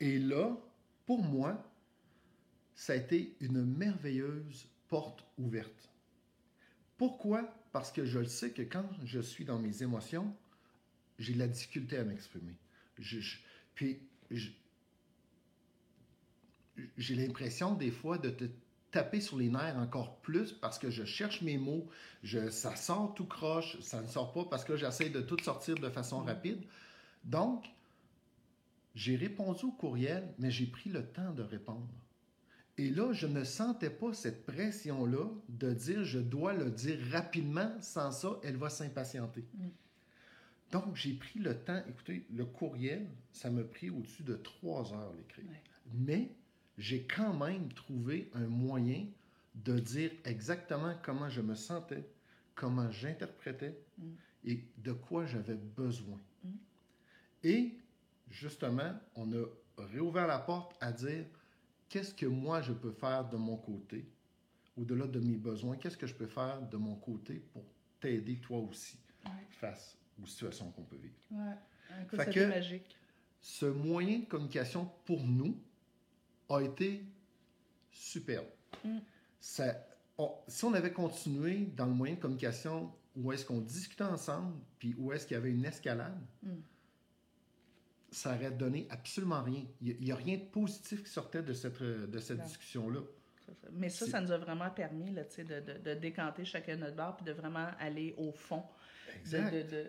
[0.00, 0.56] Et là,
[1.04, 1.62] pour moi,
[2.76, 5.90] ça a été une merveilleuse porte ouverte.
[6.98, 7.42] Pourquoi?
[7.72, 10.34] Parce que je le sais que quand je suis dans mes émotions,
[11.18, 12.54] j'ai la difficulté à m'exprimer.
[13.74, 13.98] puis,
[16.98, 18.44] j'ai l'impression des fois de te
[18.90, 21.88] taper sur les nerfs encore plus parce que je cherche mes mots,
[22.22, 25.74] je, ça sort tout croche, ça ne sort pas parce que j'essaie de tout sortir
[25.76, 26.62] de façon rapide.
[27.24, 27.64] Donc,
[28.94, 31.88] j'ai répondu au courriel, mais j'ai pris le temps de répondre.
[32.78, 37.72] Et là, je ne sentais pas cette pression-là de dire je dois le dire rapidement,
[37.80, 39.44] sans ça, elle va s'impatienter.
[39.54, 39.68] Mm.
[40.72, 45.14] Donc, j'ai pris le temps, écoutez, le courriel, ça m'a pris au-dessus de trois heures
[45.16, 45.44] l'écrire.
[45.94, 46.30] Mais
[46.76, 49.06] j'ai quand même trouvé un moyen
[49.54, 52.06] de dire exactement comment je me sentais,
[52.54, 54.10] comment j'interprétais mm.
[54.44, 56.20] et de quoi j'avais besoin.
[56.44, 56.50] Mm.
[57.44, 57.78] Et
[58.28, 59.44] justement, on a
[59.78, 61.24] réouvert la porte à dire
[61.88, 64.06] qu'est-ce que moi je peux faire de mon côté,
[64.76, 67.64] au-delà de mes besoins, qu'est-ce que je peux faire de mon côté pour
[68.00, 69.30] t'aider toi aussi Ouais.
[69.50, 71.14] face aux situations qu'on peut vivre?
[71.30, 71.54] Ouais.
[72.24, 72.96] Fait que- magique.
[73.40, 75.56] Ce moyen de communication pour nous
[76.48, 77.04] a été
[77.90, 78.46] superbe.
[78.84, 78.98] Mm.
[79.40, 79.86] Ça,
[80.18, 84.54] on- si on avait continué dans le moyen de communication où est-ce qu'on discutait ensemble,
[84.78, 86.50] puis où est-ce qu'il y avait une escalade, Mm.
[88.16, 89.64] Ça aurait donné absolument rien.
[89.82, 93.00] Il n'y a, rien de positif qui sortait de cette, euh, de cette discussion-là.
[93.72, 97.16] Mais ça, ça nous a vraiment permis là, de, de, de décanter chacun notre barre
[97.16, 98.62] puis de vraiment aller au fond.
[99.30, 99.86] De- de-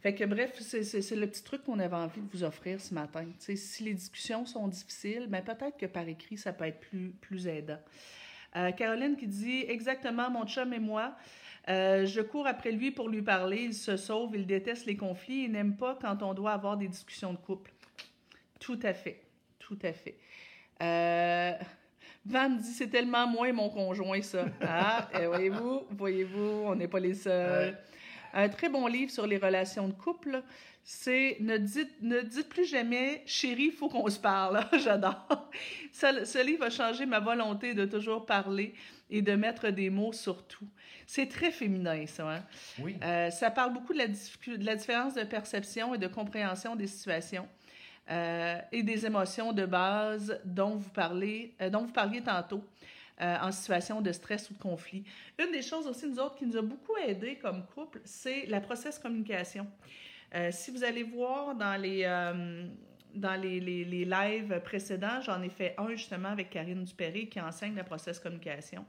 [0.00, 3.24] Fait que bref, c'est- le petit truc qu'on avait envie de vous offrir ce matin.
[3.24, 6.80] Tu sais, si les discussions sont difficiles, ben peut-être que par écrit, ça peut être
[6.80, 7.80] plus, plus aidant.
[8.56, 11.16] Euh, Caroline qui dit Exactement, mon chum et moi,
[11.68, 13.62] euh, je cours après lui pour lui parler.
[13.64, 16.88] Il se sauve, il déteste les conflits, il n'aime pas quand on doit avoir des
[16.88, 17.72] discussions de couple.
[18.60, 19.22] Tout à fait.
[19.58, 20.16] Tout à fait.
[20.82, 21.52] Euh,
[22.26, 24.46] Van dit c'est tellement moins mon conjoint, ça.
[24.62, 27.72] Ah, eh, voyez-vous, voyez-vous, on n'est pas les seuls.
[27.72, 27.78] Ouais.
[28.32, 30.42] Un très bon livre sur les relations de couple,
[30.82, 34.64] c'est ne dites, ne dites plus jamais chérie, il faut qu'on se parle.
[34.82, 35.50] J'adore.
[35.92, 38.74] Ce livre a changé ma volonté de toujours parler
[39.10, 40.66] et de mettre des mots sur tout.
[41.06, 42.28] C'est très féminin, ça.
[42.30, 42.44] hein?
[42.78, 42.96] Oui.
[43.02, 46.76] Euh, ça parle beaucoup de la, difficu- de la différence de perception et de compréhension
[46.76, 47.46] des situations
[48.10, 52.64] euh, et des émotions de base dont vous parlez, euh, dont vous parliez tantôt
[53.20, 55.04] en situation de stress ou de conflit.
[55.38, 58.60] Une des choses aussi, nous autres, qui nous a beaucoup aidé comme couple, c'est la
[58.60, 59.68] process communication.
[60.50, 62.02] Si vous allez voir dans les,
[63.14, 67.40] dans les, les, les lives précédents, j'en ai fait un justement avec Karine Dupéré qui
[67.40, 68.84] enseigne la process communication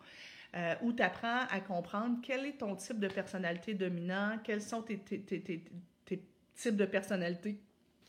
[0.56, 4.82] euh, où tu apprends à comprendre quel est ton type de personnalité dominant, quels sont
[4.82, 7.60] tes, types de personnalité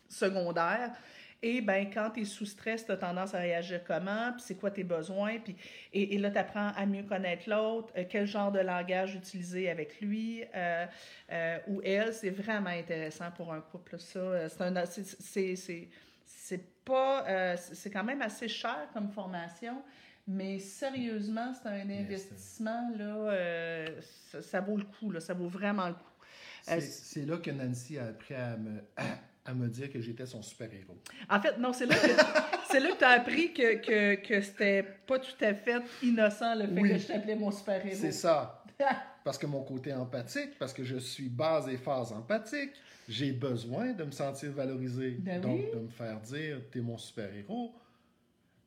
[0.09, 0.93] secondaires.
[1.43, 4.55] Et ben, quand tu es sous stress, tu as tendance à réagir comment, puis c'est
[4.55, 5.55] quoi tes besoins, puis,
[5.93, 10.01] et, là, tu apprends à mieux connaître l'autre, euh, quel genre de langage utiliser avec
[10.01, 10.87] lui euh,
[11.68, 12.14] ou elle.
[12.14, 13.99] C'est vraiment intéressant pour un couple.
[13.99, 19.82] Ça, c'est c'est- pas, c'est quand même assez cher comme formation,
[20.26, 23.86] mais sérieusement, c'est un investissement, là, euh,
[24.30, 26.00] ça, ça vaut le coup, là, ça vaut vraiment le coup.
[26.62, 28.80] C'est Euh, c'est là que Nancy a appris à me,
[29.44, 30.96] à, me dire que j'étais son super-héros.
[31.30, 32.08] En fait, non, c'est là que
[32.70, 36.56] c'est là que tu as appris que, que, que c'était pas tout à fait innocent
[36.56, 36.88] le fait Oui.
[36.90, 37.96] que je t'appelais mon super-héros.
[37.96, 38.64] C'est ça.
[39.24, 42.70] Parce que mon côté empathique, parce que je suis base et phase empathique,
[43.08, 45.16] j'ai besoin de me sentir valorisé.
[45.18, 47.74] Ben Donc, de me faire dire, t'es mon super-héros.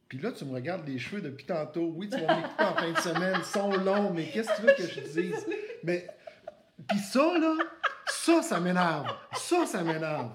[0.10, 1.94] Puis là, tu me regardes les cheveux depuis tantôt.
[1.96, 4.62] Oui, tu vas m'écouter en fin de semaine, ils sont longs, mais qu'est-ce que tu
[4.64, 5.46] veux que je te dise?
[5.84, 6.08] Mais,
[6.88, 7.56] puis ça, là,
[8.08, 9.08] ça, ça m'énerve.
[9.38, 10.32] Ça, ça m'énerve.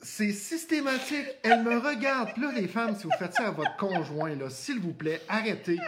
[0.00, 1.26] C'est systématique.
[1.42, 2.34] Elle me regarde.
[2.34, 5.20] Puis là, les femmes, si vous faites ça à votre conjoint, là, s'il vous plaît,
[5.28, 5.78] arrêtez.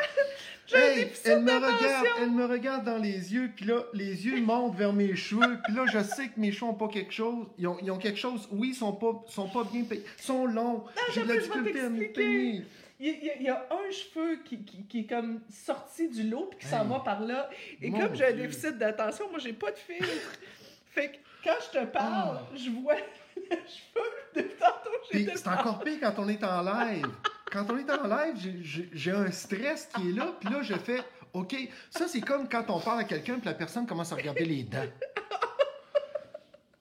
[0.74, 4.76] Hey, elle me regarde, elle me regarde dans les yeux, puis là, les yeux montent
[4.76, 7.46] vers mes cheveux, puis là, je sais que mes cheveux n'ont pas quelque chose.
[7.58, 10.04] Ils ont, ils ont quelque chose, oui, ils sont pas, sont pas bien payés.
[10.18, 10.84] Ils sont longs.
[11.14, 12.64] J'ai de la difficulté à me peigner.
[13.00, 16.46] Il y, a- il y un cheveu qui, qui, qui est comme sorti du lot
[16.50, 16.88] puis qui s'en Hey.
[16.88, 17.48] va par là.
[17.80, 20.06] Et comme j'ai un déficit d'attention, moi, j'ai pas de filtre.
[20.90, 22.56] fait que quand je te parle, Ah.
[22.56, 22.96] je vois
[23.36, 24.04] le cheveu.
[24.34, 24.90] Depuis tantôt,
[25.36, 27.06] c'est encore pire quand on est en live.
[27.50, 28.58] Quand on est en live,
[28.92, 31.54] j'ai- un stress qui est là, puis là, je fais OK.
[31.90, 34.64] Ça, c'est comme quand on parle à quelqu'un, puis la personne commence à regarder les
[34.64, 34.86] dents.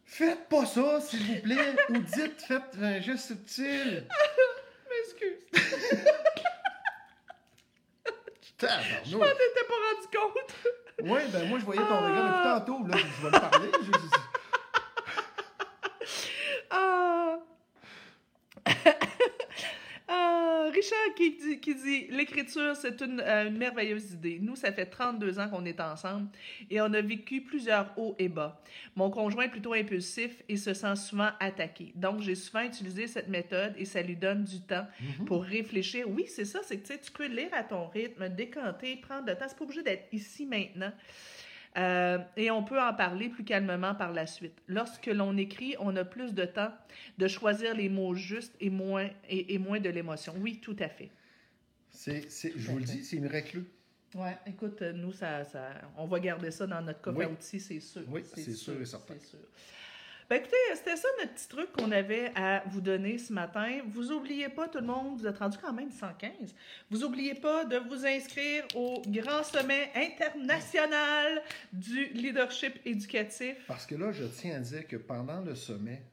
[0.06, 1.76] Faites pas ça, s'il vous plaît.
[1.90, 4.08] Ou dites, faites un geste subtil.
[4.90, 5.38] M'excuse.
[8.50, 10.56] Je t'étais pas rendu compte.
[11.04, 12.88] Oui, ben moi, je voyais ton regard depuis tantôt.
[12.88, 13.70] Là, je vais le parler.
[13.84, 14.27] Je- Ah.
[20.88, 24.40] Richard qui dit, qui dit l'écriture, c'est une, euh, une merveilleuse idée.
[24.42, 26.28] Nous, ça fait 32 ans qu'on est ensemble
[26.70, 28.62] et on a vécu plusieurs hauts et bas.
[28.96, 31.92] Mon conjoint est plutôt impulsif et se sent souvent attaqué.
[31.96, 34.88] Donc, j'ai souvent utilisé cette méthode et ça lui donne du temps
[35.26, 36.10] pour réfléchir.
[36.10, 39.46] Oui, c'est ça, c'est que tu peux lire à ton rythme, décanter, prendre le temps.
[39.48, 40.94] C'est pas obligé d'être ici maintenant.
[41.78, 44.56] Euh, et on peut en parler plus calmement par la suite.
[44.68, 46.72] Lorsque l'on écrit, on a plus de temps
[47.20, 50.34] de choisir les mots justes et moins, et, et moins de l'émotion.
[50.40, 51.10] Oui, tout à fait.
[51.92, 53.66] c'est- c'est- je vous le dis, c'est miraculeux.
[54.16, 57.26] Ouais, écoute, nous, ça, ça, on va garder ça dans notre coffre Oui.
[57.26, 58.04] à outils, c'est sûr.
[58.08, 59.16] Oui, c'est sûr et certain.
[59.20, 59.40] c'est sûr.
[60.30, 63.80] Ben écoutez, c'était ça notre petit truc qu'on avait à vous donner ce matin.
[63.88, 66.54] Vous oubliez pas, tout le monde, vous êtes rendu quand même 115.
[66.92, 73.56] Vous oubliez pas de vous inscrire au grand sommet international du leadership éducatif.
[73.68, 76.04] Parce que là, je tiens à dire que pendant le sommet,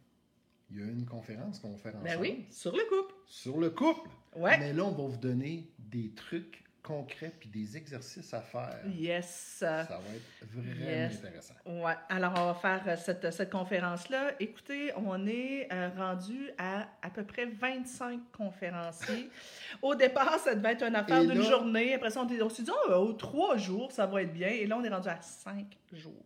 [0.71, 2.09] il y a une conférence qu'on va faire ensemble.
[2.09, 3.15] Ben oui, sur le couple.
[3.27, 4.11] Sur le couple.
[4.37, 4.59] Ouais.
[4.59, 8.79] Mais là, on va vous donner des trucs concrets puis des exercices à faire.
[8.95, 9.57] Yes.
[9.59, 11.17] Ça va être vraiment Yes.
[11.17, 11.55] intéressant.
[11.67, 11.95] Ouais.
[12.09, 14.33] Alors, on va faire euh, cette, cette conférence-là.
[14.39, 19.31] Écoutez, on est euh, rendu à à peu près 25 conférenciers.
[19.83, 21.95] Au départ, ça devait être une affaire d'une journée.
[21.95, 24.49] Après ça, on, on s'est dit, oh, aux trois jours, ça va être bien.
[24.49, 26.25] Et là, on est rendu à cinq jours.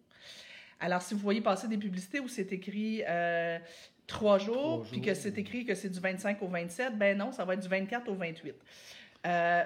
[0.80, 3.58] Alors, si vous voyez passer des publicités où c'est écrit euh,
[4.06, 7.44] trois jours, puis que c'est écrit que c'est du 25 au 27, ben non, ça
[7.44, 8.54] va être du 24 au 28.
[9.26, 9.64] Euh,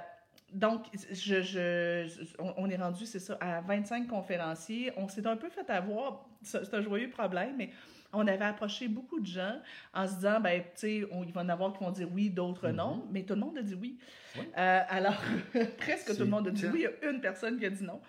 [0.53, 4.93] donc, je, je- on, on est rendu, c'est ça, à 25 conférenciers.
[4.97, 7.71] On s'est un peu fait avoir, c'est un joyeux problème, mais
[8.13, 9.57] on avait approché beaucoup de gens
[9.95, 12.29] en se disant, ben, tu sais, il va y en avoir qui vont dire oui,
[12.29, 13.99] d'autres non, mais tout le monde a dit oui.
[14.37, 14.43] Oui.
[14.59, 15.17] Euh, alors,
[15.79, 17.85] presque tout le monde a dit oui, il y a une personne qui a dit
[17.85, 18.01] non.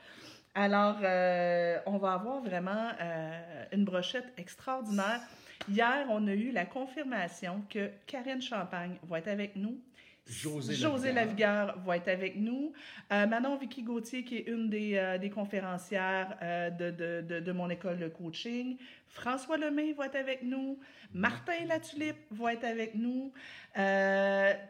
[0.56, 5.22] Alors, euh, on va avoir vraiment euh, une brochette extraordinaire.
[5.70, 9.80] Hier, on a eu la confirmation que Karine Champagne va être avec nous.
[10.26, 11.66] José José Lavigueur.
[11.68, 12.72] Lavigueur va être avec nous.
[13.12, 17.40] Euh, Manon Vicky Gauthier, qui est une des, euh, des conférencières euh, de, de, de,
[17.42, 18.78] de mon école de coaching.
[19.08, 20.80] François Lemay va être avec nous.
[21.14, 23.32] Martin Latulippe va être avec nous.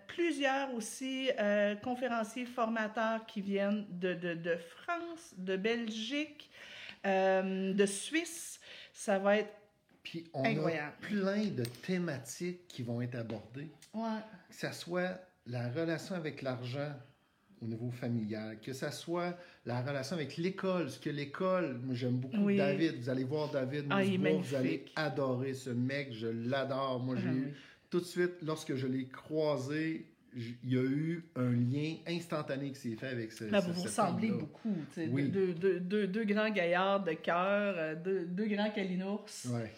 [0.07, 1.29] Plusieurs aussi
[1.83, 6.49] conférenciers formateurs qui viennent de, de, de France, de Belgique,
[7.05, 8.59] de Suisse.
[8.91, 9.53] Ça va être
[10.03, 10.93] Puis on Incroyable.
[11.01, 13.69] a plein de thématiques qui vont être abordées.
[13.93, 16.91] ouais, Que ce soit la relation avec l'argent
[17.61, 22.17] au niveau familial, que ce soit la relation avec l'école, ce que l'école, moi j'aime
[22.17, 22.57] beaucoup Oui.
[22.57, 26.99] David, vous allez voir David Ah, vous allez adorer ce mec, je l'adore.
[26.99, 27.53] Moi j'ai Ah eu
[27.89, 32.75] tout de suite, lorsque je l'ai croisé, il y a eu un lien instantané qui
[32.79, 34.75] s'est fait avec ce, Là, ce- vous vous ressemblez beaucoup.
[34.97, 35.29] Oui.
[35.29, 39.25] Deux, deux, deux, deux grands gaillards de cœur, euh, deux, deux grands calinours.
[39.49, 39.71] Ouais.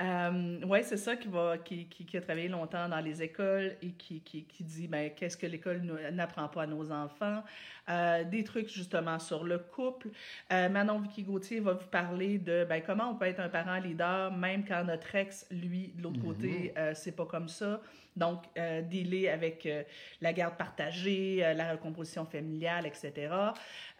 [0.00, 3.76] Euh, oui, c'est ça qui, va, qui, qui, qui a travaillé longtemps dans les écoles
[3.82, 5.82] et qui, qui, qui dit ben, qu'est-ce que l'école
[6.12, 7.42] n'apprend pas à nos enfants.
[7.90, 10.08] Euh, des trucs justement sur le couple.
[10.52, 13.78] Euh, Manon Vicky Gauthier va vous parler de ben, comment on peut être un parent
[13.78, 16.24] leader même quand notre ex, lui, de l'autre Mhm.
[16.24, 17.80] côté, euh, c'est pas comme ça.
[18.16, 19.82] Donc, euh, dealer avec euh,
[20.20, 23.30] la garde partagée, euh, la recomposition familiale, etc.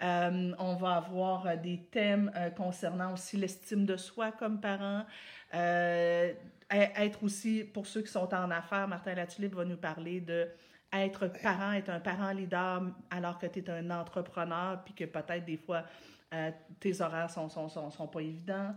[0.00, 5.04] On va avoir des thèmes concernant aussi l'estime de soi comme parent.
[5.54, 6.32] Euh,
[6.70, 10.48] être aussi, pour ceux qui sont en affaires, Martin Latulippe va nous parler de
[10.92, 15.44] être parent, être un parent leader alors que tu es un entrepreneur, puis que peut-être
[15.44, 15.84] des fois
[16.32, 16.50] euh,
[16.80, 18.74] tes horaires sont, sont, sont, pas évidents.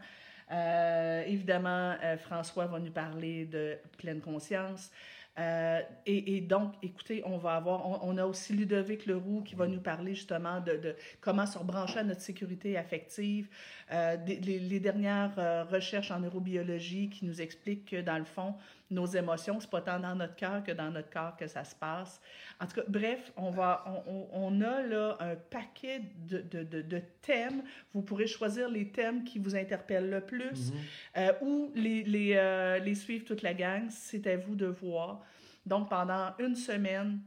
[0.52, 4.92] Euh, évidemment, François va nous parler de pleine conscience.
[5.38, 9.82] Euh, et, donc, écoutez, on va avoir, on, a aussi Ludovic Leroux qui va nous
[9.82, 13.50] parler justement de, comment se rebrancher à notre sécurité affective.
[13.92, 18.24] Euh, des- les, les dernières euh, recherches en neurobiologie qui nous expliquent que dans le
[18.24, 18.56] fond,
[18.92, 21.74] nos émotions, c'est pas tant dans notre cœur que dans notre corps que ça se
[21.76, 22.22] passe.
[22.60, 26.82] En tout cas, bref, on, va, on, on- a là un paquet de, de, de,
[26.84, 27.64] de thèmes.
[27.94, 30.80] Vous pourrez choisir les thèmes qui vous interpellent le plus Mhm.
[31.18, 33.88] euh, ou les, les, euh, les suivre toute la gang.
[33.90, 35.22] C'est à vous de voir.
[35.66, 37.20] Donc, pendant une semaine,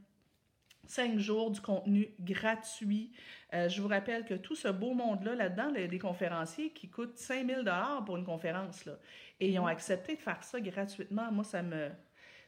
[0.86, 3.10] cinq jours du contenu gratuit.
[3.54, 7.56] Euh, je vous rappelle que tout ce beau monde-là, là-dedans, des conférenciers qui coûtent 5000
[7.58, 8.84] dollars pour une conférence.
[8.84, 8.98] Là.
[9.40, 11.32] Et ils ont accepté de faire ça gratuitement.
[11.32, 11.88] Moi, ça me,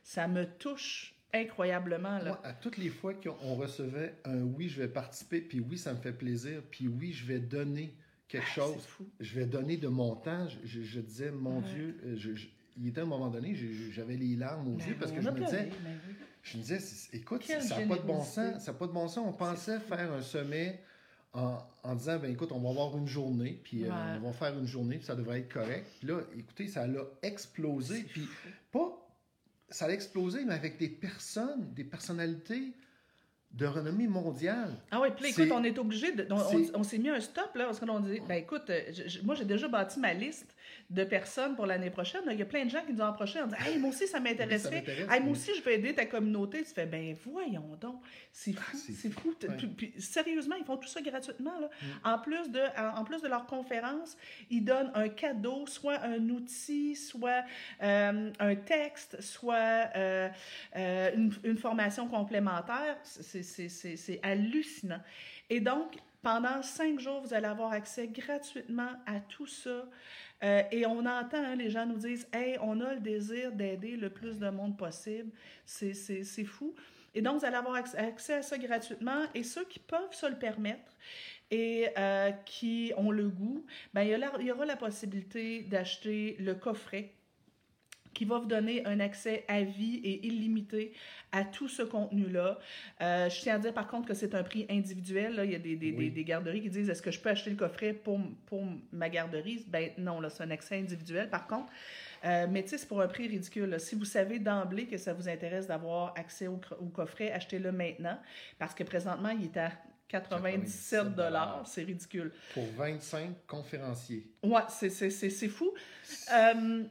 [0.02, 2.18] ça me touche incroyablement.
[2.18, 2.24] Là.
[2.24, 5.92] Moi, à toutes les fois qu'on recevait un oui, je vais participer, puis oui, ça
[5.94, 7.94] me fait plaisir, puis oui, je vais donner
[8.28, 9.06] quelque Ah, chose, fou.
[9.20, 11.68] je vais donner de mon temps, je, disais, mon Ouais.
[11.74, 13.54] Dieu, euh, je- je- il était un moment donné,
[13.90, 16.14] j'avais les larmes aux Ben yeux parce que on je me disais, ben oui.
[16.42, 16.78] je me disais,
[17.12, 19.24] écoute, Quelle ça n'a pas de bon sens, ça n'a pas de bon sens.
[19.26, 20.80] On pensait faire un sommet
[21.32, 24.58] en, en disant, ben écoute, on va avoir une journée, puis euh, on va faire
[24.58, 25.86] une journée, puis ça devrait être correct.
[25.98, 28.28] Puis là, écoutez, ça l'a explosé, puis
[28.72, 28.96] pas,
[29.68, 32.72] ça l'a explosé, mais avec des personnes, des personnalités
[33.52, 34.76] de renommée mondiale.
[34.92, 36.26] Ah oui, puis là, écoute, on est obligé de.
[36.30, 38.80] On, on- c'est- on s'est mis un stop, là, parce qu'on dit, ben écoute, euh,
[39.06, 40.54] je- moi, j'ai déjà bâti ma liste
[40.90, 42.22] de personnes pour l'année prochaine.
[42.30, 44.08] Il y a plein de gens qui nous ont approchés en disant, hey, moi aussi,
[44.08, 45.30] ça Oui, m'intéresse, Hey, moi oui.
[45.30, 46.64] aussi, je veux aider ta communauté.
[46.64, 48.02] Tu fais, ben voyons donc.
[48.32, 49.46] C'est fou, Ah, c'est c'est fou, fou.
[49.48, 49.56] Ouais.
[49.76, 51.58] puis- sérieusement, ils font tout ça gratuitement.
[51.60, 51.68] Là.
[51.80, 51.86] Mm.
[52.08, 54.16] En, plus de, en, en plus de leur conférence,
[54.50, 57.44] ils donnent un cadeau, soit un outil, soit
[57.82, 60.28] euh, un texte, soit euh,
[60.76, 62.96] euh, une, une formation complémentaire.
[63.04, 65.00] C'est hallucinant.
[65.48, 69.84] Et donc, pendant cinq jours, vous allez avoir accès gratuitement à tout ça.
[70.42, 73.96] Euh, et on entend, hein, les gens nous disent Hey, on a le désir d'aider
[73.96, 75.30] le plus de monde possible.
[75.64, 76.74] C'est fou.
[77.14, 79.22] Et donc, vous allez avoir acc- accès à ça gratuitement.
[79.34, 80.96] Et ceux qui peuvent se le permettre
[81.50, 87.10] et euh, qui ont le goût, ben, il y aura la possibilité d'acheter le coffret
[88.20, 90.92] qui va vous donner un accès à vie et illimité
[91.32, 92.58] à tout ce contenu-là.
[93.00, 95.36] Euh, je tiens à dire par contre que c'est un prix individuel.
[95.36, 95.46] Là.
[95.46, 96.04] Il y a des, des, Oui.
[96.04, 98.62] des, des garderies qui disent est-ce que je peux acheter le coffret pour, pour
[98.92, 99.64] ma garderie?
[99.68, 101.30] Ben non, là, c'est un accès individuel.
[101.30, 101.72] Par contre,
[102.26, 103.70] euh, mais tu sais, c'est pour un prix ridicule.
[103.70, 103.78] là.
[103.78, 108.18] Si vous savez d'emblée que ça vous intéresse d'avoir accès au, au coffret, achetez-le maintenant
[108.58, 109.72] parce que présentement, il est à
[110.10, 111.62] 97 dollars.
[111.66, 112.32] C'est ridicule.
[112.54, 114.26] Pour 25 conférenciers.
[114.42, 114.90] Ouais, c'est,
[115.48, 115.72] fou.
[116.32, 116.82] Euh,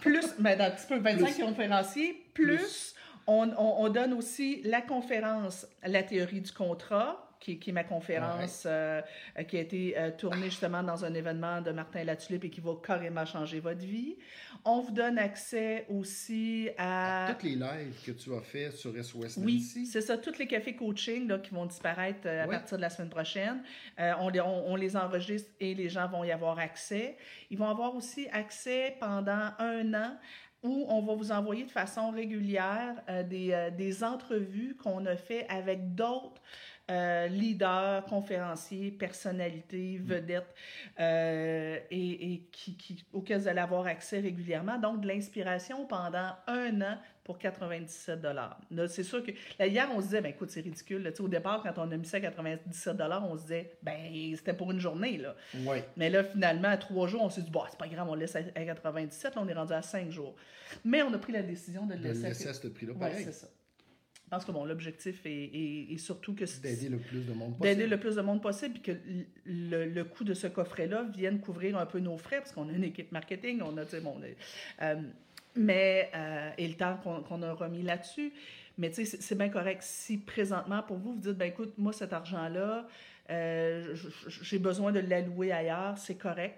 [0.00, 1.42] plus, mais dans un petit peu 25 Plus.
[1.44, 2.94] conférenciers, plus,
[3.26, 7.82] On, on- on donne aussi la conférence La théorie du contrat, qui, qui est ma
[7.84, 9.02] conférence euh,
[9.38, 12.60] euh, qui a été euh, tournée justement dans un événement de Martin Latulippe et qui
[12.60, 14.16] va carrément changer votre vie.
[14.64, 17.26] On vous donne accès aussi à...
[17.30, 20.16] Toutes les lives que tu as fait sur SOS Oui, c'est ça.
[20.18, 22.54] Tous les cafés coaching là, qui vont disparaître euh, à Ouais.
[22.54, 23.62] partir de la semaine prochaine,
[23.98, 27.16] on, les, on- on les enregistre et les gens vont y avoir accès.
[27.50, 30.16] Ils vont avoir aussi accès pendant un an
[30.62, 35.94] où on va vous envoyer de façon régulière des, des entrevues qu'on a fait avec
[35.96, 36.40] d'autres
[36.92, 40.54] euh, leaders, conférenciers, personnalités, vedettes,
[41.00, 44.78] euh, et, et qui, qui, auxquels vous allez avoir accès régulièrement.
[44.78, 50.00] Donc, de l'inspiration pendant un an pour 97 Là, C'est sûr que là, hier, on
[50.00, 51.02] se disait, ben écoute, c'est ridicule.
[51.04, 51.10] là.
[51.20, 53.96] Au départ, quand on a mis ça à 97 on se disait, ben
[54.36, 55.18] c'était pour une journée.
[55.18, 55.34] Là.
[55.64, 55.78] Oui.
[55.96, 58.34] Mais là, finalement, à trois jours, on s'est dit, bon, c'est pas grave, on laisse
[58.36, 60.34] à, à 97, là, on est rendu à cinq jours.
[60.84, 62.24] Mais on a pris la décision de le De le laisser.
[62.24, 62.92] à- laisser à ce prix-là.
[62.94, 63.46] Ouais, c'est ça.
[64.32, 67.34] Je pense que bon, l'objectif est, est- est surtout que c'est- D'aider le plus de
[67.34, 67.90] monde d'aider possible.
[67.90, 68.98] le plus de monde possible, puis que
[69.44, 72.72] le, le coût de ce coffret-là vienne couvrir un peu nos frais, parce qu'on a
[72.72, 74.16] une équipe marketing, on a, tu sais, bon,
[74.80, 74.94] euh,
[75.54, 76.96] mais, euh, et le temps
[77.28, 78.32] qu'on a remis là-dessus.
[78.78, 79.82] Mais tu sais, c'est- bien correct.
[79.82, 82.88] Si présentement, pour vous, vous dites, ben écoute, moi, cet argent-là,
[83.28, 83.94] euh,
[84.28, 86.56] j'ai besoin de l'allouer ailleurs, c'est correct.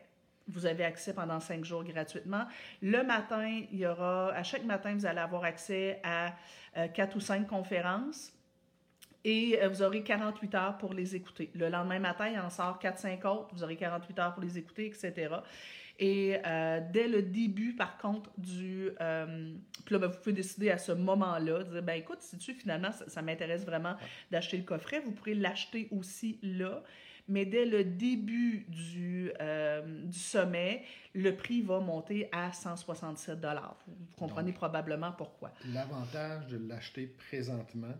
[0.48, 2.44] Vous avez accès pendant cinq jours gratuitement.
[2.82, 6.34] Le matin, il y aura, à chaque matin, vous allez avoir accès à
[6.76, 8.32] euh, quatre ou cinq conférences
[9.24, 11.50] et euh, vous aurez 48 heures pour les écouter.
[11.54, 14.86] Le lendemain matin, il en sort 4-5 autres, vous aurez 48 heures pour les écouter,
[14.86, 15.36] etc.
[15.98, 18.90] Et euh, dès le début, par contre, du...
[19.00, 22.52] euh, puis là, ben, vous pouvez décider à ce moment-là, dire, ben écoute, si tu
[22.52, 23.94] finalement, ça, ça m'intéresse vraiment
[24.30, 26.82] d'acheter le coffret, vous pourrez l'acheter aussi là.
[27.28, 30.82] Mais dès le début du, euh, du sommet,
[31.14, 35.52] le prix va monter à 167 Vous, vous comprenez probablement pourquoi.
[35.72, 37.94] L'avantage de l'acheter présentement,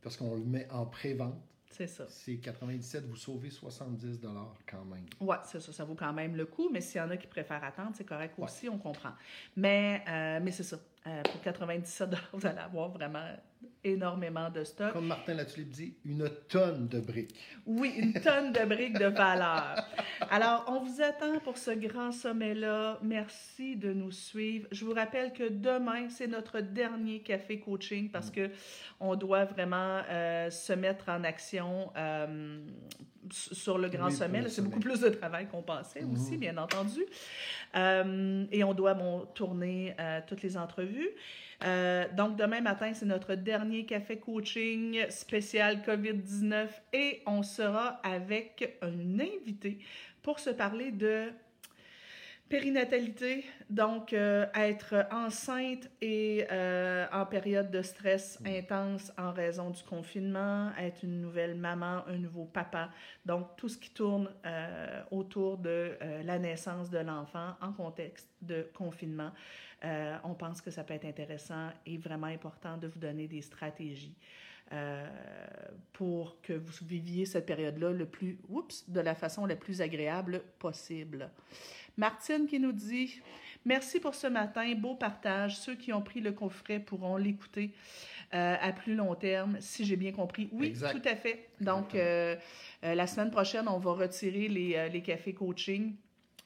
[0.00, 1.34] parce qu'on le met en pré-vente,
[1.70, 2.06] C'est ça.
[2.08, 4.20] c'est 97, vous sauvez 70
[4.70, 5.06] quand même.
[5.20, 7.26] Oui, c'est ça, ça vaut quand même le coup, mais s'il y en a qui
[7.26, 9.12] préfèrent attendre, c'est correct aussi, on comprend.
[9.56, 10.76] Mais, euh, mais c'est ça.
[11.04, 13.26] Euh, pour 97 vous allez avoir vraiment
[13.84, 14.92] énormément de stock.
[14.92, 17.34] Comme Martin Latulippe dit, une tonne de briques.
[17.66, 19.84] Oui, une tonne de briques de valeur.
[20.30, 22.98] Alors, on vous attend pour ce grand sommet-là.
[23.02, 24.66] Merci de nous suivre.
[24.70, 28.50] Je vous rappelle que demain, c'est notre dernier café coaching parce que
[29.00, 32.58] on doit vraiment euh, se mettre en action euh,
[33.30, 34.48] sur le grand Oui, sommet.
[34.48, 36.12] C'est beaucoup plus de travail qu'on pensait Mhm.
[36.12, 37.04] aussi, bien entendu.
[37.76, 39.94] Euh, et on doit bon, tourner
[40.26, 41.08] toutes les entrevues.
[41.64, 48.78] Euh, donc, demain matin, c'est notre dernier café coaching spécial COVID-19 et on sera avec
[48.82, 49.78] un invité
[50.22, 51.32] pour se parler de
[52.52, 59.82] périnatalité, donc euh, être enceinte et euh, en période de stress intense en raison du
[59.84, 62.90] confinement, être une nouvelle maman, un nouveau papa,
[63.24, 68.68] donc tout ce qui tourne euh, autour de la naissance de l'enfant en contexte de
[68.74, 69.32] confinement.
[70.22, 74.14] On pense que ça peut être intéressant et vraiment important de vous donner des stratégies
[74.72, 75.06] euh,
[75.92, 80.42] pour que vous viviez cette période-là le plus, oups, de la façon la plus agréable
[80.58, 81.30] possible.
[81.96, 83.20] Martine qui nous dit
[83.64, 85.56] Merci pour ce matin, beau partage.
[85.58, 87.72] Ceux qui ont pris le coffret pourront l'écouter
[88.34, 90.48] euh, à plus long terme, si j'ai bien compris.
[90.52, 90.92] Oui, Exact.
[90.92, 91.50] tout à fait.
[91.60, 92.34] Donc, euh,
[92.82, 95.94] la semaine prochaine, on va retirer les, les cafés coaching.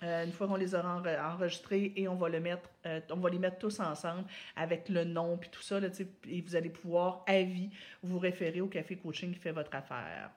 [0.02, 3.16] Euh, une fois qu'on les aura enre- enregistrés et on va le mettre, euh, on
[3.16, 4.24] va les mettre tous ensemble
[4.54, 5.88] avec le nom puis tout ça là,
[6.28, 7.70] et vous allez pouvoir à vie
[8.02, 10.30] vous référer au café coaching qui fait votre affaire.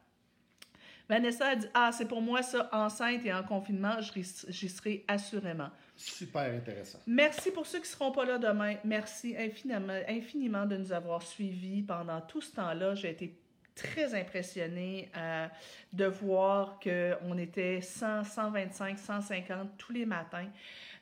[1.10, 5.04] Vanessa a dit ah c'est pour moi ça enceinte et en confinement j'y j'y serai
[5.08, 5.70] assurément.
[5.96, 7.00] Super intéressant.
[7.08, 8.76] Merci pour ceux qui ne seront pas là demain.
[8.86, 12.96] Merci infiniment, infiniment de nous avoir suivis pendant tout ce temps-là.
[12.96, 13.38] J'ai été
[13.76, 15.48] très impressionnée euh,
[15.94, 20.48] de voir qu'on était 100, 125, 150 tous les matins.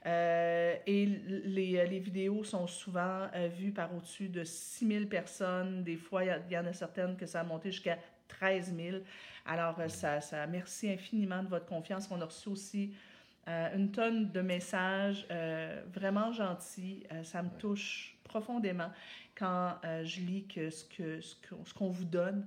[0.05, 5.83] Euh, et les, les vidéos sont souvent euh, vues par au-dessus de 6000 personnes.
[5.83, 7.97] Des fois, il y en a certaines que ça a monté jusqu'à
[8.27, 8.97] 13 000.
[9.45, 12.07] Alors, euh, ça, ça, merci infiniment de votre confiance.
[12.11, 12.93] On a reçu aussi
[13.47, 17.03] euh, une tonne de messages euh, vraiment gentils.
[17.13, 18.91] Euh, ça me touche profondément
[19.37, 21.35] quand je lis que ce qu'on ce
[21.69, 22.45] ce qu'on vous donne,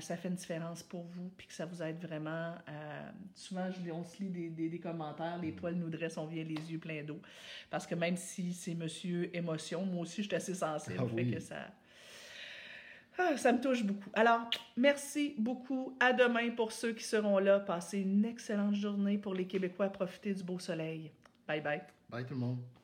[0.00, 2.54] ça fait une différence pour vous, puis que ça vous aide vraiment.
[3.34, 6.44] souvent, je, on se lit des, des, des, commentaires, les poils nous dressent, on vient
[6.44, 7.20] les yeux pleins d'eau.
[7.68, 11.00] Parce que même si c'est monsieur émotion, moi aussi, je suis assez sensible.
[11.00, 11.66] Ah, fait que ça,
[13.18, 14.10] ah, ça me touche beaucoup.
[14.14, 15.96] Alors, merci beaucoup.
[16.00, 17.60] À demain pour ceux qui seront là.
[17.60, 19.90] Passez une excellente journée pour les Québécois.
[19.90, 21.10] Profitez du beau soleil.
[21.46, 21.82] Bye bye.
[22.08, 22.81] Bye tout le monde.